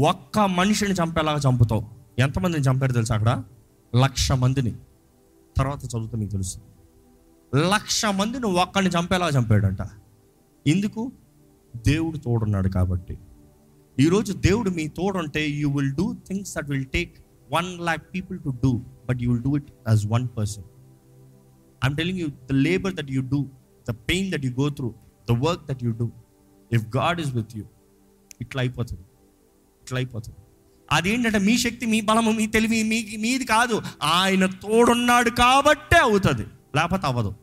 ఒక్క 0.00 0.38
మనిషిని 0.38 0.94
చంపేలాగా 0.94 1.38
చంపుతావు. 1.38 1.84
ఎంతమందిని 2.18 2.64
చంపారు 2.64 2.92
తెలుసా 2.92 3.14
అక్కడ? 3.14 3.30
లక్ష 3.96 4.32
మందిని. 4.32 4.76
తర్వాత 5.56 5.84
చదువుతా 5.84 6.18
మీకు 6.18 6.30
తెలుసు. 6.30 6.58
లక్ష 7.56 8.04
మందిని 8.04 8.46
ఒక్కడిని 8.46 8.90
చంపేలాగా 8.90 9.40
చంపాడంట. 9.40 9.78
ఎందుకు? 10.66 11.12
దేవుడు 11.76 12.18
తోడున్నాడు 12.18 12.68
కాబట్టి. 12.68 13.18
ఈరోజు 14.00 14.32
దేవుడు 14.32 14.70
మీ 14.70 14.88
తోడుంటే 14.88 15.48
you 15.48 15.70
will 15.70 15.92
do 15.92 16.14
things 16.14 16.54
that 16.54 16.70
will 16.70 16.86
take 16.86 17.18
one 17.52 17.80
lakh 17.80 18.14
people 18.14 18.38
to 18.38 18.48
do 18.48 18.82
but 19.08 19.22
you 19.22 19.32
will 19.32 19.42
do 19.42 19.56
it 19.56 19.72
as 19.88 20.06
one 20.06 20.28
person 20.36 20.64
I'm 21.84 21.96
telling 21.96 22.18
you 22.18 22.26
the 22.26 22.52
labour 22.52 22.94
that 22.94 23.10
you 23.10 23.22
do 23.22 23.48
the 23.90 23.90
pain 23.90 24.32
that 24.32 24.44
you 24.44 24.52
go 24.52 24.68
through 24.70 24.94
the 25.30 25.30
work 25.30 25.66
that 25.66 25.84
you 25.84 25.92
do 25.92 26.10
if 26.72 26.96
God 26.96 27.20
is 27.20 27.34
with 27.34 27.56
you 27.56 27.64
ఇట్లా 28.40 28.62
అయిపోతుంది. 28.62 29.02
ఇట్లా 29.82 29.98
అయిపోతుంది. 29.98 30.38
అదేంటంటే 30.92 31.38
మీ 31.38 31.58
శక్తి 31.58 31.86
మీ 31.86 32.00
బలము 32.00 32.30
మీ 32.30 32.46
తెలివి 32.46 32.82
మీ 32.82 33.16
మీది 33.18 33.44
కాదు. 33.44 33.82
ఆయన 34.02 34.46
తోడున్నాడు 34.46 35.30
కాబట్టే 35.30 35.96
అవుతుంది. 35.96 36.46
లేకపోతే 36.76 37.06
అవ్వదు. 37.06 37.34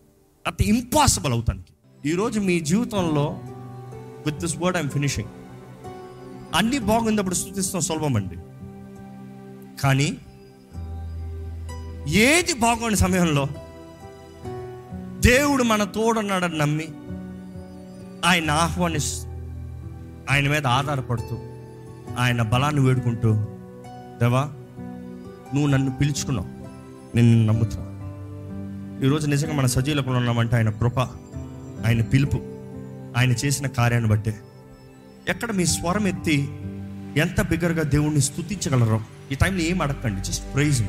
అంత 0.47 0.62
ఇంపాసిబుల్ 0.62 1.34
అవుతానికి. 1.34 1.73
ఈరోజు 2.10 2.39
మీ 2.39 2.60
జీవితంలో 2.60 3.41
with 4.25 4.38
this 4.38 4.58
word 4.58 4.77
I'm 4.77 4.89
finishing 4.89 5.29
అన్నీ 6.55 6.79
బాగుందప్పుడు 6.79 7.36
స్థుతిస్తాం 7.36 7.81
సులభం 7.81 8.15
అండి 8.15 8.36
కానీ 9.81 10.17
ఏది 12.08 12.53
బాగుండే 12.53 12.95
సమయంలో 12.95 13.47
దేవుడు 15.19 15.63
మన 15.63 15.84
తోడున్నాడని 15.84 16.58
నమ్మి 16.58 16.88
ఆయన 18.25 18.51
ఆహ్వానిస్తూ 18.51 19.27
ఆయన 20.31 20.49
మీద 20.49 20.67
ఆధారపడుతూ 20.67 21.36
ఆయన 22.19 22.41
బలాన్ని 22.41 22.82
వేడుకుంటూ 22.82 23.34
దేవా 24.19 24.41
నువ్వు 25.54 25.67
నన్ను 25.67 25.91
పిలుచుకున్నావు. 25.91 26.47
నేను 27.15 27.28
నిన్ను 27.28 27.54
నమ్ముతున్నా 27.54 27.86
ఈరోజు 29.06 29.28
నిజంగా 29.28 29.54
మన 29.54 29.65
సజీలకు 29.65 30.10
ఉన్నామంటే 30.10 30.56
ఆయన 30.56 30.69
కృప 30.69 30.99
ఆయన 31.88 32.01
పిలుపు 32.01 32.39
ఆయన 33.17 33.32
చేసిన 33.32 33.67
కార్యాన్ని 33.67 34.10
బట్టే. 34.10 34.39
ఎక్కడ 35.30 35.51
మీ 35.51 35.65
స్వరం 35.65 36.08
ఎత్తి 36.08 36.49
ఎంత 37.19 37.41
బిగ్గరగా 37.41 37.84
దేవుణ్ణి 37.84 38.21
స్తుతించగలరో 38.21 39.01
ఈ 39.32 39.36
టైంలో 39.36 39.62
ఏం 39.62 39.82
అడగండి 39.82 40.21
just 40.21 40.54
praise 40.54 40.82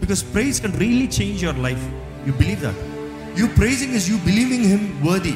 because 0.00 0.24
praise 0.34 0.60
can 0.60 0.78
really 0.78 1.08
change 1.20 1.44
your 1.44 1.58
life 1.58 1.84
you 2.28 2.32
believe 2.32 2.60
that 2.60 2.80
you 3.40 3.46
praising 3.46 3.94
is 3.94 4.10
you 4.10 4.16
believing 4.16 4.64
him 4.64 5.08
worthy 5.08 5.34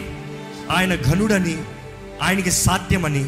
ఆయన 0.71 0.95
ఘనుడని 0.95 1.57
ఆయనకి 2.23 2.51
సాధ్యమని 2.51 3.25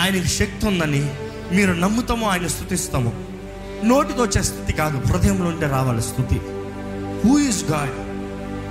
ఆయనకి 0.00 0.28
శక్తి 0.28 0.66
ఉందని 0.66 1.02
మీరు 1.52 1.72
నమ్ముతామో 1.72 2.28
ఆయన 2.28 2.46
స్థుతిస్తాము. 2.46 3.12
నోటితో 3.84 4.22
వచ్చే 4.22 4.42
స్థుతి 4.42 4.72
కాదు 4.72 5.02
హృదయంలో 5.08 5.48
ఉంటే 5.48 5.66
రావాలి 5.66 6.02
స్థుతి. 6.02 6.40
Who 7.24 7.38
is 7.38 7.64
God 7.64 7.96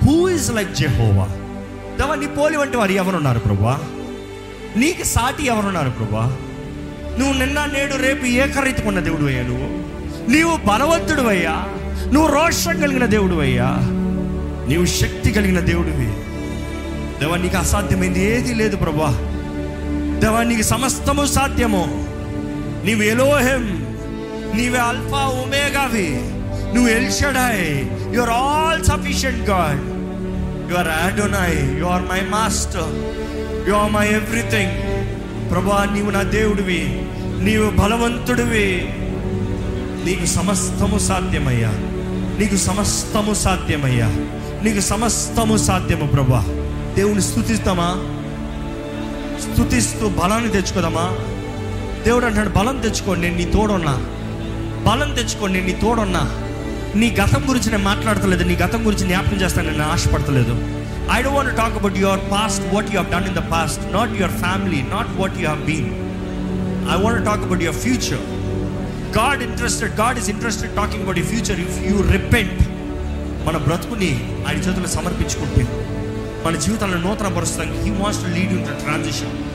who 0.04 0.28
is 0.28 0.52
like 0.52 0.74
Jehovah 0.74 1.26
దేవా 1.96 2.14
నీ 2.14 2.26
పోలి 2.26 2.56
వంటి 2.56 2.76
వారు 2.76 2.92
ఎవరున్నారు 2.92 3.38
ప్రభా 3.38 3.80
నీకు 4.76 5.04
సాటి 5.04 5.46
ఎవరున్నారు 5.46 5.90
ప్రభా 5.90 6.36
నువ్వు 7.18 7.38
నిన్న 7.38 7.64
నేడు 7.64 7.96
రేపు 7.96 8.24
ఏకరీతికున్న 8.24 9.00
దేవుడు 9.00 9.24
అయ్యా 9.24 9.42
నువ్వు. 9.42 9.68
నీవు 10.30 10.56
బలవంతుడు 10.66 11.20
అయ్యా. 11.20 11.66
నువ్వు 12.12 12.32
రోషం 12.32 12.80
కలిగిన 12.80 13.06
దేవుడు 13.06 13.36
అయ్యా. 13.36 13.68
నీవు 14.68 14.86
శక్తి 14.86 15.30
కలిగిన 15.30 15.60
దేవుడివి 15.60 16.06
దేవా 17.20 17.36
నీకు 17.36 17.56
అసాధ్యమైంది 17.56 18.24
ఏది 18.24 18.54
లేదు 18.54 18.76
ప్రభా 18.76 19.08
దేవా 20.20 20.42
నీకు 20.42 20.62
సమస్తము 20.62 21.26
సాధ్యము. 21.26 22.09
నీవు 22.84 23.02
ఎలోహెం 23.02 23.86
నీవే 24.54 24.78
అల్ఫా 24.78 25.18
ఒమేగావి 25.18 26.08
నువ్వు 26.74 26.88
El Shaddai 26.88 27.88
you 28.14 28.20
are 28.20 28.30
all 28.30 28.84
sufficient 28.84 29.50
God 29.50 30.00
you 30.72 30.76
are 30.76 30.88
Adonai 30.88 31.80
you 31.80 31.84
are 31.84 32.02
my 32.02 32.20
master 32.20 33.68
you 33.68 33.74
are 33.74 33.92
my 33.92 34.06
everything 34.08 34.90
ప్రభా 35.50 35.88
నీవు 35.94 36.10
నా 36.10 36.22
దేవుడివి. 36.22 37.06
నీవు 37.44 37.70
బలవంతుడివి. 37.70 38.94
నీకు 40.06 40.24
సమస్తము 40.24 40.98
సాధ్యమయ్యా. 40.98 41.70
నీకు 42.40 42.56
సమస్తము 42.56 43.34
సాధ్యమయ్యా. 43.34 44.06
నీకు 44.64 44.80
సమస్తము 44.80 45.56
సాధ్యము 45.56 46.06
ప్రభా. 46.06 46.44
దేవుని 46.96 47.22
స్థుతిస్తామా? 47.22 47.96
స్థుతిస్తూ 49.52 50.08
బలాన్ని 50.08 50.52
తెచ్చుకోదామా 50.52 51.16
దేవుడు 52.04 52.26
అంటాడు 52.26 52.48
బలం 52.48 52.80
తెచ్చుకోండి 52.80 53.20
నేను 53.20 53.36
నీ 53.36 53.44
తోడున్నా. 53.44 53.94
బలం 54.90 55.14
తెచ్చుకోండి 55.14 55.60
నేను 55.60 55.66
నీ 55.66 55.80
తోడున్నా. 55.80 56.22
నీ 56.94 57.16
గతం 57.20 57.48
గురించి 57.48 57.70
నేను 57.70 57.84
మాట్లాడతలేదు 57.84 58.44
నీ 58.44 58.54
గతం 58.56 58.86
గురించి 58.86 59.06
జ్ఞాపకం 59.06 59.36
చేస్తాను 59.36 59.70
నేను 59.70 59.92
ఆశపడతలేదు. 59.92 60.54
I 61.12 61.22
don't 61.22 61.36
want 61.36 61.56
talk 61.56 61.74
about 61.74 61.98
your 61.98 62.20
past 62.32 62.74
what 62.74 62.94
you 62.94 63.00
done 63.00 63.24
in 63.24 63.34
the 63.34 63.38
past 63.38 63.92
not 63.92 64.10
your 64.10 64.32
family 64.32 64.82
not 64.82 65.20
what 65.20 65.38
you 65.38 65.48
have 65.48 65.60
been 65.60 65.90
I 66.90 67.02
want 67.02 67.24
talk 67.24 67.42
about 67.42 67.62
your 67.62 67.78
future 67.78 68.24
God 69.18 69.42
interested 69.42 69.94
God 69.94 70.18
is 70.18 70.30
interested 70.30 70.76
talking 70.76 71.02
about 71.02 71.18
you 71.18 71.24
future 71.24 71.60
if 71.60 71.78
you 71.82 72.10
repent 72.12 72.62
మన 73.46 73.56
బ్రతుకుని 73.56 74.10
ఆయన 74.48 74.56
చేతుల్లో 74.56 74.88
సమర్పించుకుంటే 74.88 75.62
మన 76.46 76.56
జీవితాలను 76.56 77.08
నూతన 77.08 77.28
పరుస్తాం 77.28 77.84
he 77.84 77.90
wants 77.90 78.22
to 78.22 78.28
lead 78.28 78.52
in 78.52 78.64
the 78.64 78.68
transition 78.68 79.49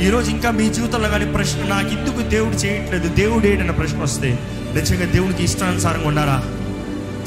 ఈరోజు 0.00 0.30
ఇంకా 0.30 0.50
మీ 0.50 0.68
జీవితంలో 0.68 1.08
కానీ 1.08 1.24
ప్రశ్న 1.24 1.62
నాకు 1.62 1.88
ఎందుకు 1.88 2.28
దేవుడు 2.28 2.54
చేయట్లేదు. 2.54 3.08
దేవుడు 3.08 3.46
ఏడన్న 3.46 3.70
ప్రశ్న 3.70 4.02
వస్తే 4.02 4.38
నిజంగా 4.74 5.04
దేవునికి 5.04 5.44
ఇష్టానుసారంగా 5.44 6.08
ఉన్నారా? 6.08 6.42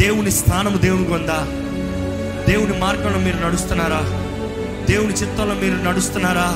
దేవుని 0.02 0.32
స్థానము 0.32 0.78
దేవునికి 0.78 1.12
ఉందా? 1.12 1.38
దేవుని 2.54 2.80
మార్గంలో 2.80 3.20
మీరు 3.20 3.48
నడుస్తున్నారా? 3.48 4.02
దేవుని 4.90 5.14
చిత్తంలో 5.14 5.56
మీరు 5.56 5.90
నడుస్తున్నారా? 5.90 6.56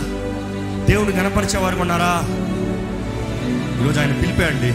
దేవుని 0.89 1.12
కనపరిచేవారు 1.12 1.80
ఉన్నారా? 1.80 2.21
ఈరోజు 3.82 3.99
ఆయన 3.99 4.12
పిలిపాయండి 4.12 4.67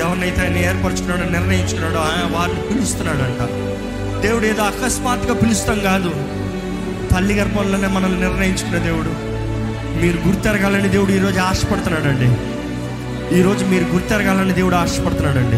ఎవరినైతే 0.00 0.40
ఆయన 0.40 0.56
ఏర్పరచుకున్నాడో 0.56 1.28
నిర్ణయించుకున్నాడో 1.30 1.96
ఆయన 1.96 2.36
వారిని 2.36 2.60
పిలుస్తున్నాడంట. 2.60 3.40
దేవుడు 4.22 4.44
ఏదో 4.44 4.62
అకస్మాత్తుగా 4.62 5.34
పిలుస్తాం 5.34 5.80
కాదు. 5.80 6.10
తల్లి 7.14 7.34
గర్భంలోనే 7.34 7.86
మనల్ని 7.86 8.20
నిర్ణయించుకున్న 8.20 8.78
దేవుడు. 8.78 9.29
మీరు 10.00 10.26
గుర్తెరగాలని 10.26 10.88
దేవుడు 10.88 11.12
ఈరోజు 11.12 11.38
ఆశపడుతున్నాడండి. 11.38 12.28
ఈరోజు 13.38 13.64
మీరు 13.64 13.84
గుర్తెరగాలని 13.84 14.52
దేవుడు 14.52 14.74
ఆశపడుతున్నాడండి. 14.74 15.56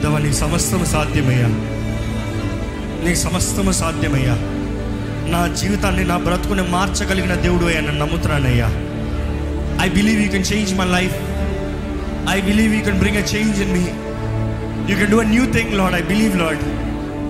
దేవా 0.00 0.18
నీ 0.18 0.32
సమస్తము 0.32 0.84
సాధ్యమయ్యా. 0.84 1.46
నీ 3.08 3.14
సమస్తము 3.14 3.72
సాధ్యమయ్యా. 3.72 4.34
నా 5.28 5.54
జీవితాన్ని 5.54 6.04
నా 6.04 6.16
బ్రతుకుని 6.16 6.62
మార్చగలిగిన 6.62 7.34
దేవుడు 7.34 7.64
అయ్యా 7.64 7.80
నేను 7.80 7.98
నమ్ముతున్నానయ్యా. 7.98 8.66
I 9.82 9.88
believe 9.88 10.22
you 10.22 10.28
can 10.30 10.44
change 10.52 10.74
my 10.74 10.84
life 10.84 11.14
I 12.30 12.40
believe 12.40 12.74
you 12.74 12.80
can 12.80 12.98
bring 12.98 13.16
a 13.16 13.20
change 13.20 13.60
in 13.60 13.72
me 13.72 13.80
you 14.92 14.96
can 14.96 15.10
do 15.10 15.20
a 15.20 15.24
new 15.24 15.52
thing 15.52 15.74
lord 15.74 15.94
I 15.94 16.02
believe 16.02 16.36
lord 16.36 16.58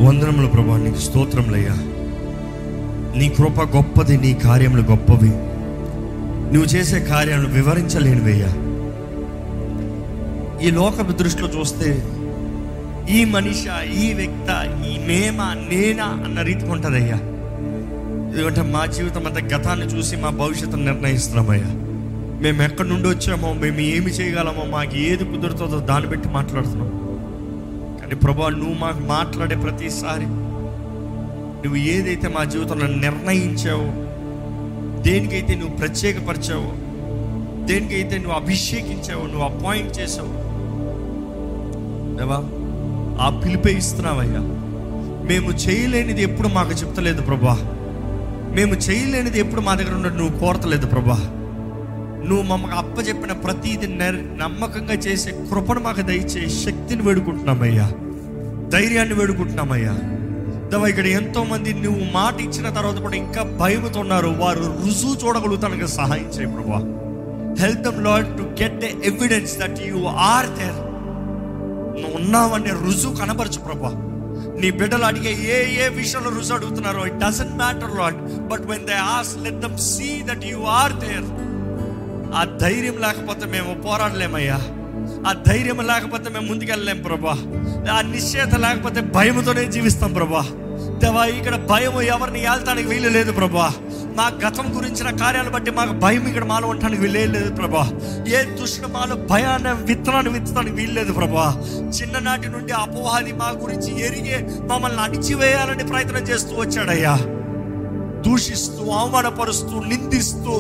వందనంలో 0.03 0.49
ప్రభా 0.49 0.77
నీకు 0.77 0.99
స్తోత్రములయ్యా. 0.99 1.96
నీ 3.16 3.29
కృప 3.29 3.61
గొప్పది 3.76 4.16
నీ 4.16 4.35
కార్యములు 4.35 4.83
గొప్పవి. 4.83 5.31
నువ్వు 6.52 6.64
చేసే 6.64 7.00
కార్యాలను 7.00 7.48
వివరించలేనివయ్యా 7.48 8.50
ఈ 10.66 10.70
లోకపు 10.70 11.12
దృష్టిలో 11.12 11.48
చూస్తే 11.48 11.88
ఈ 13.16 13.24
మనిష 13.24 13.64
ఈ 13.94 14.12
వ్యక్త 14.12 14.50
ఈ 14.87 14.98
మేమా 15.07 15.55
నేనా 15.55 16.05
అన్న 16.05 16.42
రీతికి 16.42 16.70
ఉంటుందయ్యా. 16.70 17.18
ఎందుకంటే 18.31 18.62
మా 18.62 18.87
జీవితం 18.87 19.26
అంతా 19.26 19.57
గతాన్ని 19.57 19.87
చూసి 19.87 20.16
మా 20.16 20.31
భవిష్యత్తును 20.31 20.85
నిర్ణయిస్తున్నామయ్యా 20.85 21.70
మేము 22.42 22.62
ఎక్కడి 22.62 22.88
నుండి 22.88 23.09
వచ్చామో 23.09 23.52
మేము 23.52 23.81
ఏమి 23.81 24.11
చేయగలమో 24.11 24.64
మాకు 24.64 24.96
ఏది 24.96 25.24
కుదురుతుందో 25.24 25.79
దాన్ని 25.81 26.11
బట్టి 26.11 26.29
మాట్లాడుతున్నాం. 26.29 26.90
కానీ 28.00 28.14
ప్రభా 28.14 28.48
నువ్వు 28.48 28.74
మాకు 28.74 29.00
మాట్లాడే 29.07 29.57
ప్రతిసారి 29.57 30.26
నువ్వు 31.66 31.83
ఏదైతే 31.83 32.29
మా 32.29 32.44
జీవితంలో 32.44 32.87
నిర్ణయించావో 32.87 33.87
దేనికైతే 35.02 35.55
నువ్వు 35.55 35.76
ప్రత్యేకపరిచావో 35.76 36.70
దేనికైతే 37.66 38.18
నువ్వు 38.18 38.33
అభిషేకించావో 38.33 39.26
నువ్వు 39.26 39.42
అపాయింట్ 39.42 39.98
చేసావు 39.98 40.29
దేవా 42.16 42.38
ఆ 43.22 43.40
పిలిపే 43.44 43.72
ఇస్తున్నావయ్యా. 43.72 44.40
మేము 45.29 45.50
చేయలేనిది 45.50 46.22
ఎప్పుడు 46.22 46.48
మాకు 46.48 46.72
చెప్తలేదు 46.72 47.22
ప్రభా. 47.22 47.55
మేము 48.55 48.74
చేయలేనిది 48.74 49.38
ఎప్పుడు 49.38 49.61
మా 49.61 49.74
దగ్గర 49.74 49.94
ఉన్నట్టు 49.94 50.18
నువ్వు 50.18 50.38
కోరతలేదు 50.38 50.87
ప్రభా. 50.87 51.16
నువ్వు 52.29 52.42
మమ్మకు 52.42 52.74
అప్పచెప్పిన 52.74 53.33
ప్రతీది 53.33 53.87
నమ్మకంగా 54.37 54.94
చేసే 54.94 55.31
కృపను 55.31 55.81
మాకు 55.81 56.00
దయచే 56.00 56.48
శక్తిని 56.48 57.02
వేడుకుంటున్నామయ్యా. 57.02 57.92
ధైర్యాన్ని 58.68 59.14
వేడుకుంటున్నామయ్యా. 59.14 60.15
దవా 60.70 60.87
ఇక్కడ 60.90 61.09
ఎంతో 61.18 61.40
మంది 61.44 61.70
నువ్వు 61.83 62.05
మాట 62.12 62.37
ఇచ్చిన 62.40 62.68
తర్వాత 62.76 62.98
కూడా 63.05 63.16
ఇంకా 63.16 63.42
భయముతో 63.61 64.00
ఉన్నారు. 64.05 64.31
వారు 64.40 64.64
రుజువు 64.79 65.14
చూడగలుగుతానికి 65.22 65.87
సహాయం 65.96 66.29
చేయ 66.35 66.48
ప్రభా 66.55 66.81
help 67.61 67.83
them 67.87 68.00
lord 68.07 68.31
to 68.38 68.44
get 68.61 68.76
the 68.83 68.88
evidence 69.11 69.55
that 69.59 69.79
you 69.88 70.00
are 70.26 70.50
there 70.59 70.81
నువ్వు 71.94 72.14
ఉన్నావనే 72.20 72.72
రుజువు 72.83 73.14
కనపరచు 73.20 73.61
ప్రభా 73.66 73.92
నీ 74.61 74.68
బిడ్డలు 74.81 75.05
అడిగే 75.05 75.33
ఏ 75.50 75.59
ఏ 75.76 75.88
విషయంలో 75.96 76.31
రుజువు 76.31 76.57
అడుగుతున్నారో 76.59 77.02
it 77.07 77.18
doesn't 77.18 77.57
matter 77.57 77.94
lord 78.00 78.18
but 78.50 78.64
when 78.70 78.85
they 78.87 78.98
ask 79.12 79.33
let 79.44 79.61
them 79.61 79.79
see 79.87 80.09
that 80.29 80.44
you 80.50 80.59
are 80.74 80.94
there 81.05 81.29
ఆ 82.35 82.42
ధైర్యం 82.59 82.96
లేకపోతే 83.00 83.44
మేము 83.46 83.72
పోరాడలేమయ్యా. 83.85 84.59
ఆ 85.27 85.33
ధైర్యం 85.33 85.87
లేకపోతే 85.87 86.31
మేము 86.31 86.47
ముందుకెళ్ళలేం 86.47 87.03
ప్రభా. 87.03 87.37
ఆ 87.93 88.01
నిశ్చేత 88.01 88.55
లేకపోతే 88.55 89.01
భయముతోనే 89.01 89.65
జీవిస్తాం 89.65 90.12
ప్రభా. 90.12 90.45
దేవా 90.99 91.25
ఇక్కడ 91.25 91.57
భయం 91.57 92.03
ఎవరిని 92.03 92.43
ఏళ్తానికి 92.43 92.89
వీలు 92.89 93.09
లేదు 93.09 93.33
ప్రభా. 93.33 93.73
మా 94.17 94.33
గతం 94.47 94.77
గురించిన 94.77 95.11
కార్యాలు 95.17 95.51
బట్టి 95.51 95.71
మాకు 95.71 95.93
భయం 95.93 96.27
ఇక్కడ 96.27 96.45
మాలో 96.45 96.69
ఉండటానికి 96.69 97.03
వీల్లేదు 97.03 97.55
ప్రభా. 97.55 97.91
ఏ 98.29 98.43
దుష్టుడు 98.43 98.89
మాలో 98.89 99.17
భయాన్ని 99.17 99.73
విత్తనాన్ని 99.85 100.33
విత్తడానికి 100.33 100.77
వీల్లేదు 100.77 101.12
ప్రభా. 101.12 101.62
చిన్ననాటి 101.89 102.49
నుండి 102.49 102.73
అపవాది 102.73 103.33
మా 103.33 103.49
గురించి 103.62 104.07
ఎరిగే 104.07 104.49
మమ్మల్ని 104.62 105.01
అణిచివేయాలని 105.01 105.87
ప్రయత్నం 105.87 106.23
చేస్తూ 106.23 106.57
వచ్చాడయ్యా. 106.57 107.19
దూషిస్తూ 108.27 108.91
అవమానపరుస్తూ 108.93 109.81
నిందిస్తూ 109.83 110.55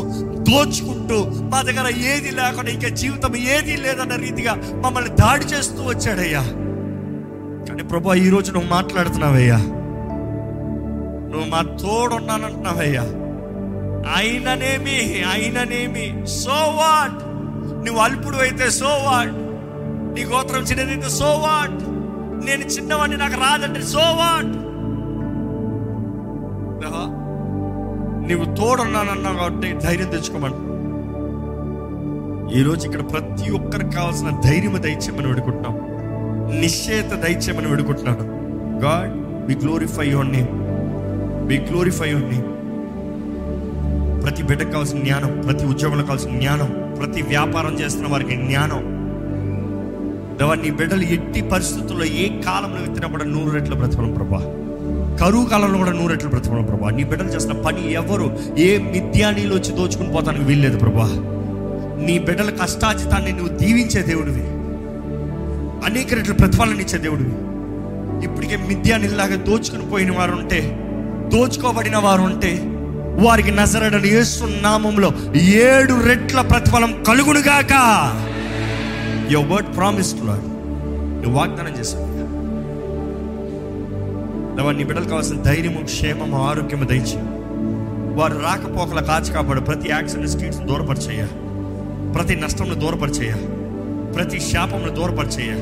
దోచుకుంటూ 0.48 1.18
మా 1.52 1.62
దగ్గర 1.62 1.88
ఏది 2.04 2.30
లేకుండా 2.30 2.70
ఇంకా 2.70 2.88
జీవితం 2.88 3.36
ఏది 3.36 3.76
లేదన్న 3.76 4.16
రీతిగా 4.16 4.52
మమ్మల్ని 4.84 5.10
దాడి 5.16 5.44
చేస్తూ 5.44 5.82
వచ్చాడయ్యా. 5.82 6.42
కానీ 7.68 7.82
ప్రభా 7.82 8.14
ఈ 8.14 8.28
రోజు 8.28 8.52
నువ్వు 8.52 8.68
మాట్లాడుతున్నావయ్యా. 8.68 9.58
నువ్వు 11.30 11.48
మా 11.48 11.62
తోడున్నానంటున్నావయ్యా. 11.82 13.04
అయిననేమి 14.16 14.98
అయిననేమి 15.30 16.04
సో 16.36 16.58
వాట్ 16.76 17.18
నువ్వు 17.86 18.00
అల్పుడు 18.00 18.36
అయితే 18.36 18.70
సో 18.70 18.92
వాట్ 19.04 19.34
నీ 20.14 20.24
గోత్రం 20.24 20.62
చిన్నదైతే 20.62 21.08
సో 21.08 21.30
వాట్ 21.44 21.80
నేను 22.46 22.64
చిన్నవాడిని 22.64 23.16
నాకు 23.16 23.40
రాదంటే 23.40 23.82
సో 23.86 24.04
వాట్ 24.16 24.52
నువ్వు 28.28 28.46
తోడున్నానన్నావు 28.54 29.36
కాబట్టి 29.36 29.68
ధైర్యం 29.84 30.08
తెచ్చుకోమని. 30.08 30.58
ఈరోజు 32.58 32.82
ఇక్కడ 32.86 33.02
ప్రతి 33.12 33.46
ఒక్కరికి 33.50 33.92
కావాల్సిన 33.96 34.30
ధైర్యం 34.44 34.74
దయచేయమని 34.82 35.26
వేడుకుంటున్నాం. 35.26 35.76
నిశ్చయత 36.60 37.12
దయచేయమని 37.24 37.70
వేడుకుంటున్నాడు 37.70 38.24
God 38.84 39.14
be 39.46 39.54
glorify 39.54 40.06
your 40.08 40.32
name 40.32 40.50
be 41.48 41.58
glorify 41.70 42.08
your 42.10 42.28
name 42.32 42.46
ప్రతి 44.22 44.42
బిడ్డకు 44.42 44.70
కావాల్సిన 44.70 45.00
జ్ఞానం 45.02 45.40
ప్రతి 45.46 45.64
ఉద్యోగంలో 45.66 46.04
కావాల్సిన 46.04 46.38
జ్ఞానం 46.38 46.70
ప్రతి 46.98 47.22
వ్యాపారం 47.22 47.74
చేస్తున్న 47.80 48.08
వారికి 48.08 48.36
జ్ఞానం. 48.36 48.82
దేవా 50.38 50.54
నీ 50.54 50.70
బిడ్డలు 50.70 51.02
ఎట్టి 51.02 51.42
పరిస్థితుల్లో 51.42 52.04
ఏ 52.04 52.24
కాలంలో 52.42 52.80
విత్తినా 52.82 53.08
కూడా 53.08 53.24
నూరు 53.24 53.50
రెట్ల 53.50 53.74
ప్రతిఫలం 53.74 54.12
ప్రభా. 54.14 54.40
కరువు 55.20 55.44
కాలంలో 55.44 55.78
కూడా 55.78 55.92
నూరెట్లు 55.92 56.12
రెట్ల 56.12 56.28
ప్రతిఫలం 56.28 56.64
ప్రభా. 56.64 56.90
నీ 56.90 57.04
బిడ్డలు 57.04 57.28
చేసిన 57.28 57.52
పని 57.52 57.92
ఎవరు? 57.92 58.38
ఏ 58.58 58.78
మిథ్యానీలు 58.78 59.54
వచ్చి 59.54 59.72
దోచుకుని 59.72 60.12
పోతానికి 60.12 60.44
వీల్లేదు 60.44 60.78
ప్రభా. 60.78 61.06
నీ 62.06 62.18
బిడ్డల 62.18 62.50
కష్టాజితాన్ని 62.50 63.32
నువ్వు 63.32 63.58
దీవించే 63.58 64.02
దేవుడివి. 64.02 64.46
అనేక 65.86 66.14
రెట్లు 66.14 66.34
ప్రతిఫలం 66.34 66.80
ఇచ్చే 66.80 66.98
దేవుడివి. 66.98 67.34
ఇప్పటికే 68.24 68.56
మిథ్యానిలాగా 68.56 69.36
దోచుకుని 69.36 69.90
పోయిన 69.90 70.18
వారు 70.18 70.32
ఉంటే 70.32 70.78
దోచుకోబడిన 71.32 71.96
వారు 71.96 72.22
ఉంటే 72.22 72.60
వారికి 73.26 73.50
నజరడని 73.50 74.08
యేసు 74.08 74.44
నామంలో 74.62 75.12
ఏడు 75.36 75.94
రెట్ల 76.06 76.40
ప్రతిఫలం 76.40 77.04
కలుగునుగాక. 77.08 77.72
యువర్ 79.32 79.52
వర్డ్ 79.52 79.76
ప్రామిస్డ్ 79.76 80.26
లాడ్ 80.26 80.46
నువ్వు 81.22 81.38
వాగ్దానం 81.38 81.80
చేశావు 81.80 82.15
నీ 84.56 84.84
బిడ్డలు 84.84 85.04
కావాల్సిన 85.04 85.42
ధైర్యము 85.42 85.84
క్షేమము 85.84 86.48
ఆరోగ్యము 86.48 86.84
దయచి 86.84 87.18
వారు 88.16 88.38
రాకపోకల 88.38 89.00
కాచి 89.00 89.32
కాపాడు 89.32 89.60
ప్రతి 89.60 89.90
యాక్సిడెంట్ 89.90 90.30
స్ట్రీట్స్ 90.30 90.60
దూరపరిచేయ 90.60 91.26
ప్రతి 92.14 92.36
నష్టంను 92.36 92.74
దూరపరిచేయ 92.74 93.32
ప్రతి 94.14 94.40
శాపంను 94.40 94.88
దూరపరిచేయ 94.88 95.54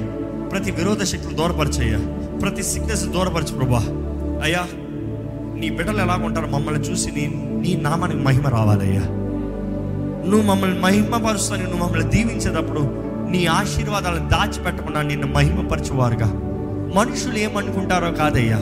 ప్రతి 0.51 0.71
విరోధ 0.71 1.03
శక్తులు 1.03 1.35
దూరపరిచేయ 1.35 1.99
ప్రతి 2.43 2.63
సిక్నెస్ 2.63 3.05
దూరపరచు 3.05 3.55
ప్రభా. 3.55 3.79
అయ్యా 4.45 4.67
నీ 5.61 5.71
బిడ్డలు 5.71 5.99
ఎలా 5.99 6.19
ఉంటారు 6.25 6.47
మమ్మల్ని 6.47 6.81
చూసి 6.83 7.11
నీ 7.11 7.27
నీ 7.37 7.77
నామానికి 7.83 8.19
మహిమ 8.19 8.49
రావాలయ్యా 8.49 9.01
నువ్వు 10.31 10.43
మమ్మల్ని 10.43 10.81
మహిమపరుస్తాను 10.81 11.63
నువ్వు 11.63 11.87
మమ్మల్ని 11.87 12.11
దీవించేటప్పుడు 12.11 12.81
నీ 13.31 13.47
ఆశీర్వాదాలను 13.47 14.29
దాచిపెట్టకుండా 14.29 15.03
నిన్ను 15.03 15.27
మహిమపరచువారుగా. 15.27 16.27
మనుషులు 16.97 17.39
ఏమనుకుంటారో 17.39 18.11
కాదయ్యా. 18.11 18.59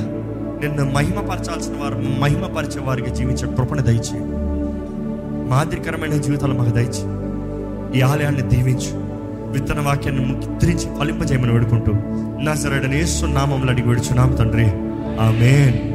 నిన్ను 0.62 0.90
మహిమపరచాల్సిన 0.90 1.72
వారు 1.80 2.20
మహిమపరిచే 2.20 2.80
వారికి 2.80 3.10
జీవించే 3.10 3.56
కృపణ 3.56 3.80
దయచి 3.80 4.20
మాదిరికరమైన 5.50 6.10
జీవితాలు 6.10 6.54
మాకు 6.54 6.70
దయచి 6.70 7.22
ఈ 7.98 8.00
ఆలయాన్ని 8.00 8.42
దీవించు. 8.42 9.12
విత్తన 9.52 9.80
వాక్యాన్ని 9.80 10.24
ముద్రించి 10.24 10.86
ఫలింపజేయమని 11.00 11.52
వేడుకుంటూ 11.52 11.92
నా 12.42 12.54
సరైన 12.54 13.04
నామంలో 13.34 13.72
అడిగి 13.72 13.88
విడుచున్నాం 13.88 14.32
తండ్రి. 14.32 14.66
ఆమెన్. 15.20 15.91